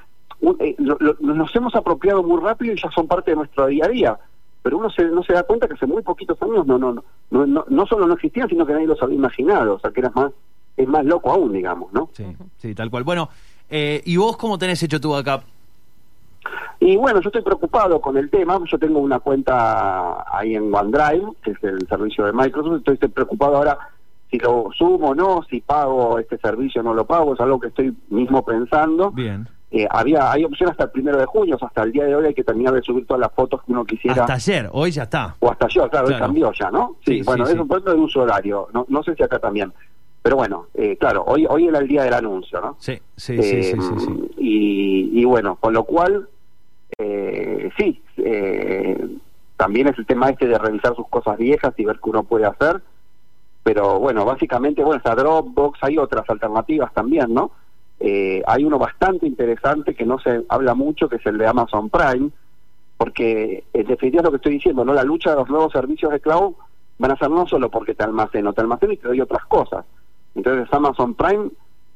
un- 0.42 0.58
eh, 0.60 0.76
lo- 0.80 0.98
lo- 1.00 1.16
nos 1.20 1.56
hemos 1.56 1.76
apropiado 1.76 2.24
muy 2.24 2.42
rápido 2.42 2.74
y 2.74 2.82
ya 2.82 2.90
son 2.92 3.08
parte 3.08 3.32
de 3.32 3.38
nuestro 3.38 3.68
día 3.68 3.86
a 3.86 3.90
día. 3.90 4.20
Pero 4.68 4.80
uno 4.80 4.90
se, 4.90 5.06
no 5.06 5.24
se 5.24 5.32
da 5.32 5.44
cuenta 5.44 5.66
que 5.66 5.76
hace 5.76 5.86
muy 5.86 6.02
poquitos 6.02 6.38
años 6.42 6.68
no, 6.68 6.78
no, 6.78 6.92
no, 6.92 7.46
no, 7.46 7.66
no, 7.70 7.86
solo 7.86 8.06
no 8.06 8.16
existían, 8.16 8.50
sino 8.50 8.66
que 8.66 8.74
nadie 8.74 8.86
los 8.86 9.02
había 9.02 9.16
imaginado. 9.16 9.76
O 9.76 9.80
sea, 9.80 9.92
que 9.92 10.02
era 10.02 10.10
más, 10.10 10.34
es 10.76 10.86
más 10.90 11.06
loco 11.06 11.32
aún, 11.32 11.54
digamos, 11.54 11.94
¿no? 11.94 12.10
Sí, 12.12 12.26
sí, 12.58 12.76
tal 12.76 12.90
cual. 12.90 13.06
Bueno, 13.06 13.30
eh, 13.70 14.02
¿y 14.04 14.18
vos 14.18 14.36
cómo 14.36 14.58
tenés 14.58 14.84
hecho 14.84 15.00
tu 15.00 15.12
backup? 15.12 15.44
Y 16.82 16.98
bueno, 16.98 17.22
yo 17.22 17.30
estoy 17.30 17.44
preocupado 17.44 18.02
con 18.02 18.18
el 18.18 18.30
tema. 18.30 18.60
Yo 18.70 18.78
tengo 18.78 19.00
una 19.00 19.22
cuenta 19.22 20.26
ahí 20.38 20.56
en 20.56 20.76
OneDrive, 20.76 21.32
que 21.42 21.52
es 21.52 21.64
el 21.64 21.88
servicio 21.88 22.26
de 22.26 22.34
Microsoft. 22.34 22.80
Estoy, 22.80 22.96
estoy 22.96 23.10
preocupado 23.10 23.56
ahora 23.56 23.78
si 24.30 24.38
lo 24.38 24.68
sumo 24.78 25.12
o 25.12 25.16
no, 25.16 25.44
si 25.50 25.62
pago 25.62 26.20
este 26.20 26.38
servicio 26.40 26.82
o 26.82 26.84
no 26.84 26.94
lo 26.94 27.06
pago. 27.06 27.36
Es 27.36 27.40
algo 27.40 27.58
que 27.58 27.68
estoy 27.70 27.96
mismo 28.10 28.44
pensando. 28.44 29.12
Bien. 29.12 29.48
Eh, 29.70 29.86
había 29.90 30.32
Hay 30.32 30.46
opción 30.46 30.70
hasta 30.70 30.86
el 30.86 30.92
primero 30.92 31.18
de 31.18 31.26
junio, 31.26 31.56
o 31.56 31.60
sea, 31.60 31.68
hasta 31.68 31.84
el 31.84 31.92
día 31.92 32.06
de 32.06 32.16
hoy 32.16 32.26
hay 32.28 32.34
que 32.34 32.44
terminar 32.44 32.74
de 32.74 32.82
subir 32.82 33.06
todas 33.06 33.20
las 33.20 33.34
fotos 33.34 33.62
que 33.64 33.72
uno 33.74 33.84
quisiera. 33.84 34.22
Hasta 34.22 34.34
ayer, 34.36 34.70
hoy 34.72 34.92
ya 34.92 35.04
está. 35.04 35.36
O 35.40 35.52
hasta 35.52 35.68
yo, 35.68 35.90
claro, 35.90 36.08
Claro. 36.08 36.26
cambió 36.26 36.52
ya, 36.54 36.72
¿no? 36.72 36.96
Sí, 37.06 37.18
Sí, 37.18 37.22
bueno, 37.26 37.46
sí, 37.46 37.54
es 37.54 37.60
un 37.60 37.68
punto 37.68 37.92
de 37.92 37.98
uso 37.98 38.22
horario. 38.22 38.70
No, 38.74 38.86
no 38.88 39.04
sé 39.04 39.14
si 39.16 39.24
acá 39.24 39.40
también. 39.40 39.74
Pero 40.22 40.38
bueno, 40.38 40.68
eh, 40.74 40.96
claro, 40.98 41.24
hoy 41.28 41.46
hoy 41.50 41.68
era 41.68 41.80
el 41.80 41.88
día 41.88 42.04
del 42.04 42.14
anuncio, 42.14 42.62
¿no? 42.62 42.76
Sí, 42.80 42.94
sí, 43.18 43.42
sí, 43.42 43.56
Eh, 43.58 43.64
sí, 43.64 43.82
sí, 43.82 44.00
sí. 44.00 44.32
Y, 44.38 45.22
y 45.22 45.26
bueno, 45.26 45.58
con 45.58 45.74
lo 45.74 45.84
cual, 45.84 46.28
eh, 46.98 47.70
sí, 47.78 48.02
eh, 48.18 49.06
también 49.58 49.88
es 49.90 49.98
el 49.98 50.06
tema 50.06 50.30
este 50.30 50.48
de 50.48 50.58
revisar 50.58 50.96
sus 50.96 51.08
cosas 51.10 51.38
viejas 51.38 51.74
y 51.78 51.84
ver 51.86 52.00
qué 52.02 52.10
uno 52.10 52.24
puede 52.24 52.46
hacer. 52.46 52.82
Pero 53.64 54.00
bueno, 54.00 54.24
básicamente, 54.24 54.82
bueno, 54.82 54.98
está 54.98 55.14
Dropbox, 55.14 55.80
hay 55.82 55.98
otras 55.98 56.30
alternativas 56.30 56.94
también, 56.94 57.34
¿no? 57.34 57.52
Eh, 58.00 58.44
hay 58.46 58.64
uno 58.64 58.78
bastante 58.78 59.26
interesante 59.26 59.96
que 59.96 60.06
no 60.06 60.20
se 60.20 60.44
habla 60.50 60.76
mucho, 60.76 61.10
que 61.10 61.16
es 61.18 61.26
el 61.26 61.38
de 61.38 61.48
Amazon 61.48 61.90
Prime, 61.90 62.30
porque 62.98 63.64
en 63.74 63.88
definitiva 63.88 64.22
es 64.22 64.26
lo 64.26 64.32
que 64.32 64.38
estoy 64.38 64.54
diciendo, 64.54 64.84
¿no? 64.86 64.94
La 64.94 65.04
lucha 65.04 65.32
de 65.32 65.38
los 65.38 65.50
nuevos 65.50 65.72
servicios 65.72 66.12
de 66.12 66.20
cloud 66.20 66.54
van 67.00 67.12
a 67.12 67.18
ser 67.18 67.30
no 67.30 67.48
solo 67.48 67.70
porque 67.70 67.94
te 67.94 68.04
almaceno, 68.04 68.54
te 68.54 68.62
almaceno 68.62 68.94
y 68.94 68.98
te 68.98 69.08
doy 69.08 69.22
otras 69.22 69.46
cosas. 69.46 69.86
Entonces 70.36 70.68
Amazon 70.72 71.14
Prime 71.16 71.50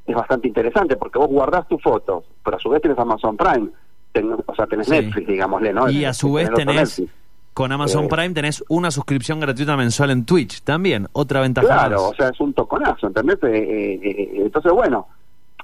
es 0.06 0.16
bastante 0.16 0.48
interesante 0.48 0.96
porque 0.98 1.20
vos 1.20 1.28
guardás 1.30 1.68
tus 1.68 1.82
fotos, 1.82 2.24
pero 2.44 2.58
a 2.58 2.60
su 2.60 2.70
vez 2.70 2.82
tenés 2.82 2.98
Amazon 3.00 3.38
Prime, 3.38 3.70
ten- 4.12 4.34
o 4.46 4.56
sea, 4.56 4.68
tenés 4.68 4.88
Sí. 4.88 4.94
Netflix, 4.94 5.28
digámosle, 5.28 5.74
¿no? 5.74 5.90
Y 5.90 6.06
a 6.06 6.14
su 6.14 6.34
vez 6.34 6.50
tenés, 6.54 6.98
Netflix. 7.00 7.14
con 7.54 7.72
Amazon 7.72 8.06
Eh, 8.06 8.10
Prime 8.10 8.30
tenés 8.34 8.64
una 8.70 8.92
suscripción 8.92 9.40
gratuita 9.40 9.76
mensual 9.78 10.12
en 10.12 10.26
Twitch 10.26 10.62
también, 10.64 11.08
otra 11.14 11.42
ventaja 11.42 11.68
Claro, 11.68 11.96
más. 11.96 12.02
o 12.12 12.14
sea, 12.16 12.30
es 12.30 12.40
un 12.40 12.54
toconazo, 12.54 13.08
¿entendés? 13.08 13.38
Eh, 13.44 13.48
eh, 13.50 14.00
eh, 14.04 14.32
entonces, 14.46 14.72
bueno, 14.72 15.08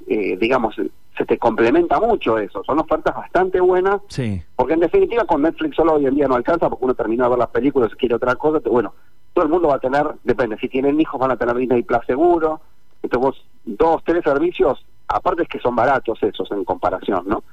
eh, 0.06 0.38
digamos, 0.38 0.76
se 0.76 1.26
te 1.26 1.38
complementa 1.38 2.00
mucho 2.00 2.38
eso. 2.38 2.64
Son 2.64 2.80
ofertas 2.80 3.16
bastante 3.16 3.60
buenas, 3.60 4.02
Sí. 4.08 4.42
porque 4.56 4.74
en 4.74 4.82
definitiva 4.82 5.26
con 5.26 5.42
Netflix 5.42 5.76
solo 5.76 5.94
hoy 5.96 6.06
en 6.06 6.16
día 6.16 6.28
no 6.28 6.36
alcanza, 6.36 6.70
porque 6.70 6.86
uno 6.86 6.94
termina 6.94 7.24
de 7.24 7.30
ver 7.32 7.40
las 7.40 7.50
películas 7.50 7.92
y 7.94 7.98
quiere 7.98 8.16
otra 8.16 8.36
cosa. 8.36 8.60
Bueno, 8.70 8.94
todo 9.34 9.46
el 9.46 9.52
mundo 9.52 9.70
va 9.70 9.76
a 9.76 9.80
tener, 9.80 10.06
depende, 10.24 10.58
si 10.58 10.68
tienen 10.70 11.00
hijos 11.02 11.20
van 11.20 11.32
a 11.32 11.38
tener 11.38 11.56
Disney 11.56 11.84
Plus 11.84 12.06
seguro. 12.06 12.62
Entonces 13.02 13.20
vos, 13.26 13.46
dos, 13.66 14.04
tres 14.04 14.24
servicios, 14.24 14.84
aparte 15.08 15.44
es 15.44 15.50
que 15.50 15.60
son 15.60 15.76
baratos 15.76 16.22
esos 16.24 16.52
en 16.52 16.64
comparación, 16.64 17.24
¿no? 17.28 17.44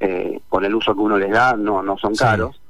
Eh, 0.00 0.40
con 0.48 0.64
el 0.64 0.74
uso 0.74 0.94
que 0.94 1.00
uno 1.00 1.18
les 1.18 1.30
da, 1.30 1.54
no, 1.56 1.82
no 1.82 1.96
son 1.98 2.14
Sí. 2.14 2.24
caros. 2.24 2.60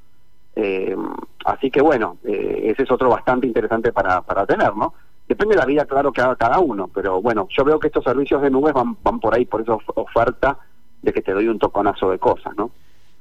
Eh, 0.57 0.96
así 1.44 1.70
que 1.70 1.81
bueno, 1.81 2.16
eh, 2.24 2.62
ese 2.72 2.83
es 2.83 2.90
otro 2.90 3.09
bastante 3.11 3.46
interesante 3.46 3.92
para, 3.92 4.20
para 4.22 4.44
tener, 4.46 4.74
¿no? 4.74 4.92
Depende 5.28 5.54
de 5.54 5.60
la 5.60 5.66
vida, 5.66 5.84
claro, 5.84 6.10
que 6.10 6.20
haga 6.22 6.36
cada 6.36 6.58
uno, 6.58 6.88
pero 6.92 7.20
bueno, 7.20 7.46
yo 7.56 7.62
veo 7.64 7.78
que 7.78 7.88
estos 7.88 8.02
servicios 8.04 8.40
de 8.40 8.50
nubes 8.50 8.72
van, 8.72 8.96
van 9.02 9.20
por 9.20 9.34
ahí, 9.34 9.44
por 9.44 9.60
esa 9.60 9.74
of- 9.74 9.82
oferta 9.96 10.56
de 11.02 11.12
que 11.12 11.20
te 11.22 11.32
doy 11.32 11.48
un 11.48 11.58
toconazo 11.58 12.10
de 12.10 12.18
cosas, 12.18 12.54
¿no? 12.56 12.70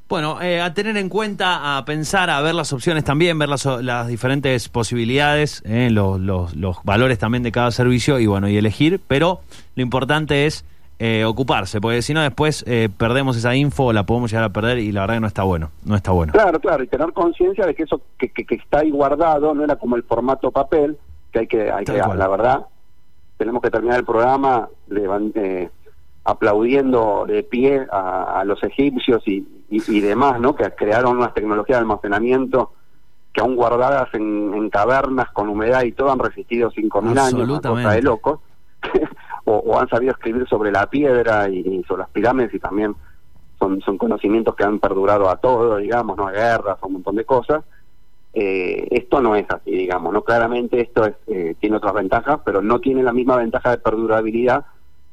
Bueno, 0.09 0.41
eh, 0.41 0.61
a 0.61 0.73
tener 0.73 0.95
en 0.95 1.09
cuenta, 1.09 1.77
a 1.77 1.83
pensar, 1.83 2.29
a 2.29 2.39
ver 2.39 2.55
las 2.55 2.71
opciones 2.71 3.03
también, 3.03 3.37
ver 3.37 3.49
las, 3.49 3.65
las 3.65 4.07
diferentes 4.07 4.69
posibilidades, 4.69 5.61
eh, 5.65 5.89
los, 5.91 6.17
los, 6.21 6.55
los 6.55 6.77
valores 6.85 7.19
también 7.19 7.43
de 7.43 7.51
cada 7.51 7.71
servicio 7.71 8.17
y 8.17 8.25
bueno, 8.25 8.47
y 8.47 8.55
elegir, 8.55 9.01
pero 9.05 9.41
lo 9.75 9.83
importante 9.83 10.45
es 10.45 10.63
eh, 10.99 11.25
ocuparse, 11.25 11.81
porque 11.81 12.01
si 12.01 12.13
no 12.13 12.21
después 12.21 12.63
eh, 12.67 12.87
perdemos 12.97 13.35
esa 13.35 13.53
info, 13.53 13.91
la 13.91 14.05
podemos 14.05 14.31
llegar 14.31 14.45
a 14.45 14.49
perder 14.53 14.79
y 14.79 14.93
la 14.93 15.01
verdad 15.01 15.15
que 15.15 15.19
no 15.19 15.27
está 15.27 15.43
bueno, 15.43 15.71
no 15.83 15.95
está 15.97 16.11
bueno. 16.13 16.31
Claro, 16.31 16.57
claro, 16.61 16.83
y 16.83 16.87
tener 16.87 17.11
conciencia 17.11 17.65
de 17.65 17.75
que 17.75 17.83
eso 17.83 17.99
que, 18.17 18.29
que, 18.31 18.45
que 18.45 18.55
está 18.55 18.79
ahí 18.79 18.89
guardado 18.91 19.53
no 19.53 19.65
era 19.65 19.75
como 19.75 19.97
el 19.97 20.03
formato 20.03 20.51
papel, 20.51 20.97
que 21.31 21.39
hay 21.39 21.47
que, 21.47 21.71
hay 21.71 21.85
que 21.85 21.93
la 21.93 22.27
verdad, 22.27 22.65
tenemos 23.37 23.61
que 23.61 23.69
terminar 23.69 23.99
el 23.99 24.05
programa 24.05 24.69
eh, 24.89 25.69
aplaudiendo 26.23 27.25
de 27.27 27.43
pie 27.43 27.87
a, 27.91 28.39
a 28.39 28.45
los 28.45 28.61
egipcios 28.63 29.25
y, 29.27 29.47
y, 29.69 29.81
y 29.87 30.01
demás, 30.01 30.39
¿no? 30.39 30.55
Que 30.55 30.69
crearon 30.71 31.17
unas 31.17 31.33
tecnologías 31.33 31.77
de 31.77 31.81
almacenamiento 31.81 32.71
que 33.33 33.41
aún 33.41 33.55
guardadas 33.55 34.13
en, 34.13 34.53
en 34.53 34.69
cavernas 34.69 35.29
con 35.31 35.49
humedad 35.49 35.83
y 35.83 35.91
todo 35.91 36.11
han 36.11 36.19
resistido 36.19 36.71
5.000 36.71 37.19
años, 37.19 37.49
una 37.49 37.61
cosa 37.61 37.91
de 37.91 38.01
locos. 38.01 38.39
o, 39.45 39.57
o 39.57 39.79
han 39.79 39.87
sabido 39.89 40.11
escribir 40.11 40.47
sobre 40.47 40.71
la 40.71 40.89
piedra 40.89 41.49
y, 41.49 41.59
y 41.59 41.83
sobre 41.83 42.01
las 42.01 42.09
pirámides 42.09 42.53
y 42.53 42.59
también 42.59 42.95
son, 43.59 43.81
son 43.81 43.97
conocimientos 43.97 44.55
que 44.55 44.63
han 44.63 44.79
perdurado 44.79 45.29
a 45.29 45.37
todo, 45.37 45.77
digamos, 45.77 46.17
¿no? 46.17 46.27
A 46.27 46.31
guerras, 46.31 46.77
a 46.81 46.85
un 46.85 46.93
montón 46.93 47.15
de 47.15 47.25
cosas. 47.25 47.63
Eh, 48.39 48.87
esto 48.91 49.19
no 49.19 49.35
es 49.35 49.47
así, 49.49 49.71
digamos, 49.71 50.13
¿no? 50.13 50.21
Claramente 50.21 50.79
esto 50.79 51.05
es, 51.05 51.15
eh, 51.25 51.55
tiene 51.59 51.77
otras 51.77 51.95
ventajas, 51.95 52.39
pero 52.45 52.61
no 52.61 52.79
tiene 52.79 53.01
la 53.01 53.11
misma 53.11 53.35
ventaja 53.37 53.71
de 53.71 53.79
perdurabilidad 53.79 54.63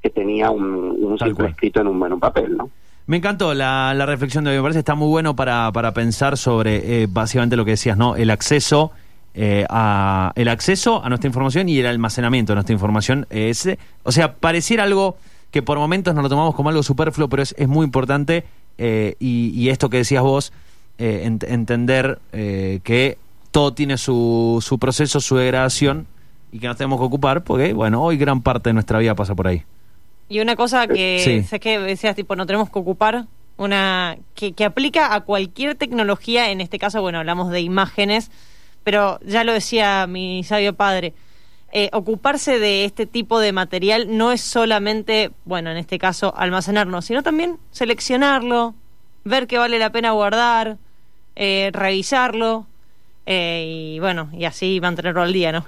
que 0.02 0.10
tenía 0.10 0.50
un, 0.50 0.64
un 0.64 1.16
cual. 1.16 1.48
escrito 1.48 1.80
en 1.80 1.86
un, 1.86 2.04
en 2.04 2.12
un 2.12 2.20
papel, 2.20 2.54
¿no? 2.54 2.68
Me 3.06 3.16
encantó 3.16 3.54
la, 3.54 3.94
la 3.94 4.04
reflexión 4.04 4.44
de 4.44 4.50
hoy. 4.50 4.56
Me 4.56 4.62
parece 4.62 4.76
que 4.76 4.80
está 4.80 4.94
muy 4.94 5.08
bueno 5.08 5.34
para, 5.34 5.72
para 5.72 5.94
pensar 5.94 6.36
sobre 6.36 7.02
eh, 7.02 7.06
básicamente 7.08 7.56
lo 7.56 7.64
que 7.64 7.70
decías, 7.72 7.96
¿no? 7.96 8.14
El 8.14 8.28
acceso 8.30 8.90
eh, 9.34 9.64
a 9.70 10.32
el 10.36 10.48
acceso 10.48 11.02
a 11.02 11.08
nuestra 11.08 11.28
información 11.28 11.68
y 11.70 11.78
el 11.78 11.86
almacenamiento 11.86 12.52
de 12.52 12.56
nuestra 12.56 12.74
información. 12.74 13.26
ese, 13.30 13.78
o 14.02 14.12
sea, 14.12 14.34
pareciera 14.34 14.82
algo 14.84 15.16
que 15.50 15.62
por 15.62 15.78
momentos 15.78 16.14
nos 16.14 16.22
lo 16.24 16.28
tomamos 16.28 16.54
como 16.54 16.68
algo 16.68 16.82
superfluo, 16.82 17.28
pero 17.28 17.42
es, 17.42 17.54
es 17.56 17.68
muy 17.68 17.84
importante. 17.86 18.44
eh, 18.76 19.14
y, 19.18 19.50
y 19.54 19.70
esto 19.70 19.88
que 19.88 19.98
decías 19.98 20.22
vos, 20.22 20.52
eh, 20.98 21.22
ent- 21.26 21.46
entender 21.48 22.18
eh, 22.32 22.80
que 22.84 23.18
todo 23.50 23.72
tiene 23.74 23.98
su, 23.98 24.62
su 24.64 24.78
proceso, 24.78 25.20
su 25.20 25.36
degradación 25.36 26.06
y 26.52 26.58
que 26.58 26.66
nos 26.68 26.76
tenemos 26.76 26.98
que 27.00 27.04
ocupar 27.06 27.42
porque, 27.44 27.72
bueno, 27.72 28.02
hoy 28.02 28.16
gran 28.16 28.42
parte 28.42 28.70
de 28.70 28.74
nuestra 28.74 28.98
vida 28.98 29.14
pasa 29.14 29.34
por 29.34 29.46
ahí. 29.48 29.62
Y 30.28 30.40
una 30.40 30.56
cosa 30.56 30.86
que 30.86 31.20
Sí. 31.24 31.42
sé 31.42 31.60
que 31.60 31.78
decías, 31.78 32.16
tipo, 32.16 32.34
no 32.36 32.46
tenemos 32.46 32.70
que 32.70 32.78
ocupar, 32.78 33.26
una 33.56 34.16
que, 34.34 34.52
que 34.52 34.64
aplica 34.64 35.14
a 35.14 35.20
cualquier 35.20 35.76
tecnología, 35.76 36.50
en 36.50 36.60
este 36.60 36.78
caso, 36.78 37.00
bueno, 37.02 37.18
hablamos 37.18 37.50
de 37.50 37.60
imágenes, 37.60 38.30
pero 38.82 39.20
ya 39.24 39.44
lo 39.44 39.52
decía 39.52 40.06
mi 40.08 40.42
sabio 40.44 40.74
padre, 40.74 41.14
eh, 41.72 41.90
ocuparse 41.92 42.58
de 42.58 42.84
este 42.84 43.06
tipo 43.06 43.38
de 43.40 43.52
material 43.52 44.16
no 44.16 44.32
es 44.32 44.40
solamente, 44.40 45.30
bueno, 45.44 45.70
en 45.70 45.76
este 45.76 45.98
caso, 45.98 46.34
almacenarlo, 46.36 47.02
sino 47.02 47.22
también 47.22 47.58
seleccionarlo, 47.70 48.74
ver 49.24 49.46
que 49.46 49.58
vale 49.58 49.78
la 49.78 49.90
pena 49.90 50.10
guardar, 50.12 50.78
eh, 51.36 51.70
revisarlo, 51.72 52.66
eh, 53.26 53.94
y 53.96 53.98
bueno, 54.00 54.28
y 54.32 54.44
así 54.44 54.80
mantenerlo 54.80 55.22
al 55.22 55.32
día, 55.32 55.52
¿no? 55.52 55.64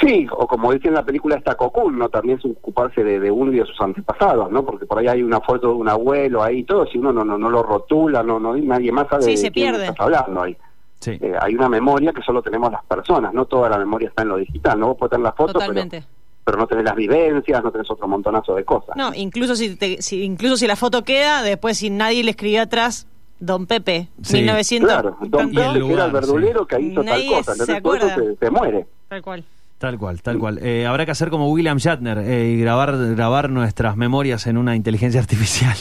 Sí, 0.00 0.26
o 0.30 0.46
como 0.46 0.72
dice 0.72 0.88
en 0.88 0.94
la 0.94 1.04
película 1.04 1.36
esta 1.36 1.56
Cocoon, 1.56 1.98
¿no? 1.98 2.08
También 2.08 2.38
es 2.38 2.44
ocuparse 2.46 3.04
de, 3.04 3.20
de 3.20 3.30
uno 3.30 3.52
y 3.52 3.58
de 3.58 3.66
sus 3.66 3.78
antepasados, 3.82 4.50
¿no? 4.50 4.64
Porque 4.64 4.86
por 4.86 4.98
ahí 4.98 5.08
hay 5.08 5.22
una 5.22 5.40
foto 5.42 5.68
de 5.68 5.74
un 5.74 5.88
abuelo 5.90 6.42
ahí 6.42 6.60
y 6.60 6.64
todo, 6.64 6.86
si 6.86 6.96
uno 6.96 7.12
no, 7.12 7.22
no, 7.22 7.36
no 7.36 7.50
lo 7.50 7.62
rotula, 7.62 8.22
no, 8.22 8.40
no 8.40 8.56
nadie 8.56 8.90
más 8.92 9.08
sabe 9.08 9.24
Sí, 9.24 9.30
de 9.32 9.36
se 9.36 9.50
quién 9.50 9.72
pierde. 9.72 9.86
estás 9.88 10.00
hablando 10.00 10.42
ahí. 10.42 10.56
Sí. 11.00 11.18
Eh, 11.20 11.34
hay 11.38 11.54
una 11.54 11.68
memoria 11.68 12.12
que 12.14 12.22
solo 12.22 12.40
tenemos 12.40 12.72
las 12.72 12.82
personas, 12.84 13.34
no 13.34 13.44
toda 13.44 13.68
la 13.68 13.76
memoria 13.76 14.08
está 14.08 14.22
en 14.22 14.28
lo 14.28 14.36
digital, 14.38 14.80
no 14.80 14.88
vos 14.88 14.96
podés 14.96 15.10
tener 15.10 15.24
la 15.24 15.32
foto, 15.32 15.52
pero, 15.52 15.66
Totalmente. 15.66 16.02
pero 16.44 16.56
no 16.56 16.66
tenés 16.66 16.84
las 16.84 16.96
vivencias, 16.96 17.62
no 17.62 17.70
tenés 17.70 17.90
otro 17.90 18.08
montonazo 18.08 18.54
de 18.54 18.64
cosas. 18.64 18.96
No, 18.96 19.12
incluso 19.14 19.54
si, 19.54 19.76
te- 19.76 20.00
si- 20.00 20.22
incluso 20.22 20.56
si 20.56 20.66
la 20.66 20.76
foto 20.76 21.04
queda, 21.04 21.42
después 21.42 21.76
si 21.76 21.90
nadie 21.90 22.24
le 22.24 22.30
escribió 22.30 22.62
atrás, 22.62 23.06
Don 23.40 23.66
Pepe, 23.66 24.08
Sí. 24.22 24.36
1900. 24.36 24.88
Claro, 24.92 25.16
Don 25.22 25.46
Y 25.52 25.56
el 25.58 25.66
Pepe, 25.66 25.72
que 25.72 25.78
era 25.78 25.78
lugar, 25.78 26.06
el 26.06 26.12
verdulero 26.12 26.60
sí. 26.60 26.66
que 26.76 26.80
hizo 26.82 27.02
Nadie 27.02 27.30
tal 27.30 27.38
cosa, 27.38 27.54
se 27.54 27.60
entonces 27.72 27.82
todo 27.82 27.94
eso 27.96 28.06
acuerda. 28.06 28.32
se, 28.38 28.44
se 28.46 28.50
muere. 28.50 28.86
Tal 29.08 29.22
cual. 29.22 29.44
Tal 29.78 29.98
cual, 29.98 30.20
tal 30.22 30.38
cual. 30.38 30.58
Eh, 30.62 30.86
habrá 30.86 31.06
que 31.06 31.12
hacer 31.12 31.30
como 31.30 31.48
William 31.50 31.78
Shatner 31.78 32.18
eh, 32.18 32.50
y 32.50 32.60
grabar, 32.60 32.94
grabar 33.14 33.48
nuestras 33.48 33.96
memorias 33.96 34.46
en 34.46 34.58
una 34.58 34.76
inteligencia 34.76 35.18
artificial. 35.20 35.74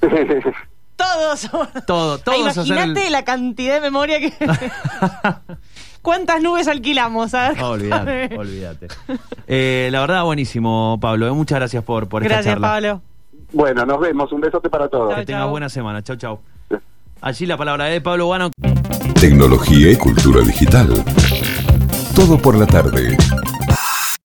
Todos. 0.96 1.50
Todo, 1.86 2.18
todos 2.18 2.56
el- 2.56 2.66
Imagínate 2.66 3.10
la 3.10 3.24
cantidad 3.24 3.74
de 3.74 3.80
memoria 3.80 4.20
que. 4.20 4.32
¿Cuántas 6.02 6.42
nubes 6.42 6.68
alquilamos? 6.68 7.32
Olvídate, 7.62 8.36
olvídate. 8.36 8.88
Eh, 9.46 9.88
la 9.92 10.00
verdad, 10.00 10.24
buenísimo, 10.24 10.98
Pablo. 11.00 11.26
eh, 11.26 11.30
muchas 11.32 11.58
gracias 11.58 11.82
por, 11.84 12.08
por 12.08 12.22
esta 12.22 12.36
Gracias, 12.36 12.54
charla. 12.54 12.68
Pablo. 12.68 13.02
bueno, 13.52 13.84
nos 13.84 14.00
vemos, 14.00 14.30
un 14.32 14.40
besote 14.40 14.70
para 14.70 14.88
todos. 14.88 15.14
Que 15.14 15.26
tengas 15.26 15.48
buena 15.48 15.68
semana. 15.68 16.02
Chau, 16.02 16.16
chau. 16.16 16.40
Allí 17.22 17.44
la 17.44 17.58
palabra 17.58 17.84
de 17.86 18.00
Pablo 18.00 18.26
Guano. 18.26 18.50
Tecnología 19.20 19.90
y 19.90 19.96
cultura 19.96 20.40
digital. 20.40 20.88
Todo 22.14 22.38
por 22.38 22.56
la 22.56 22.66
tarde. 22.66 23.16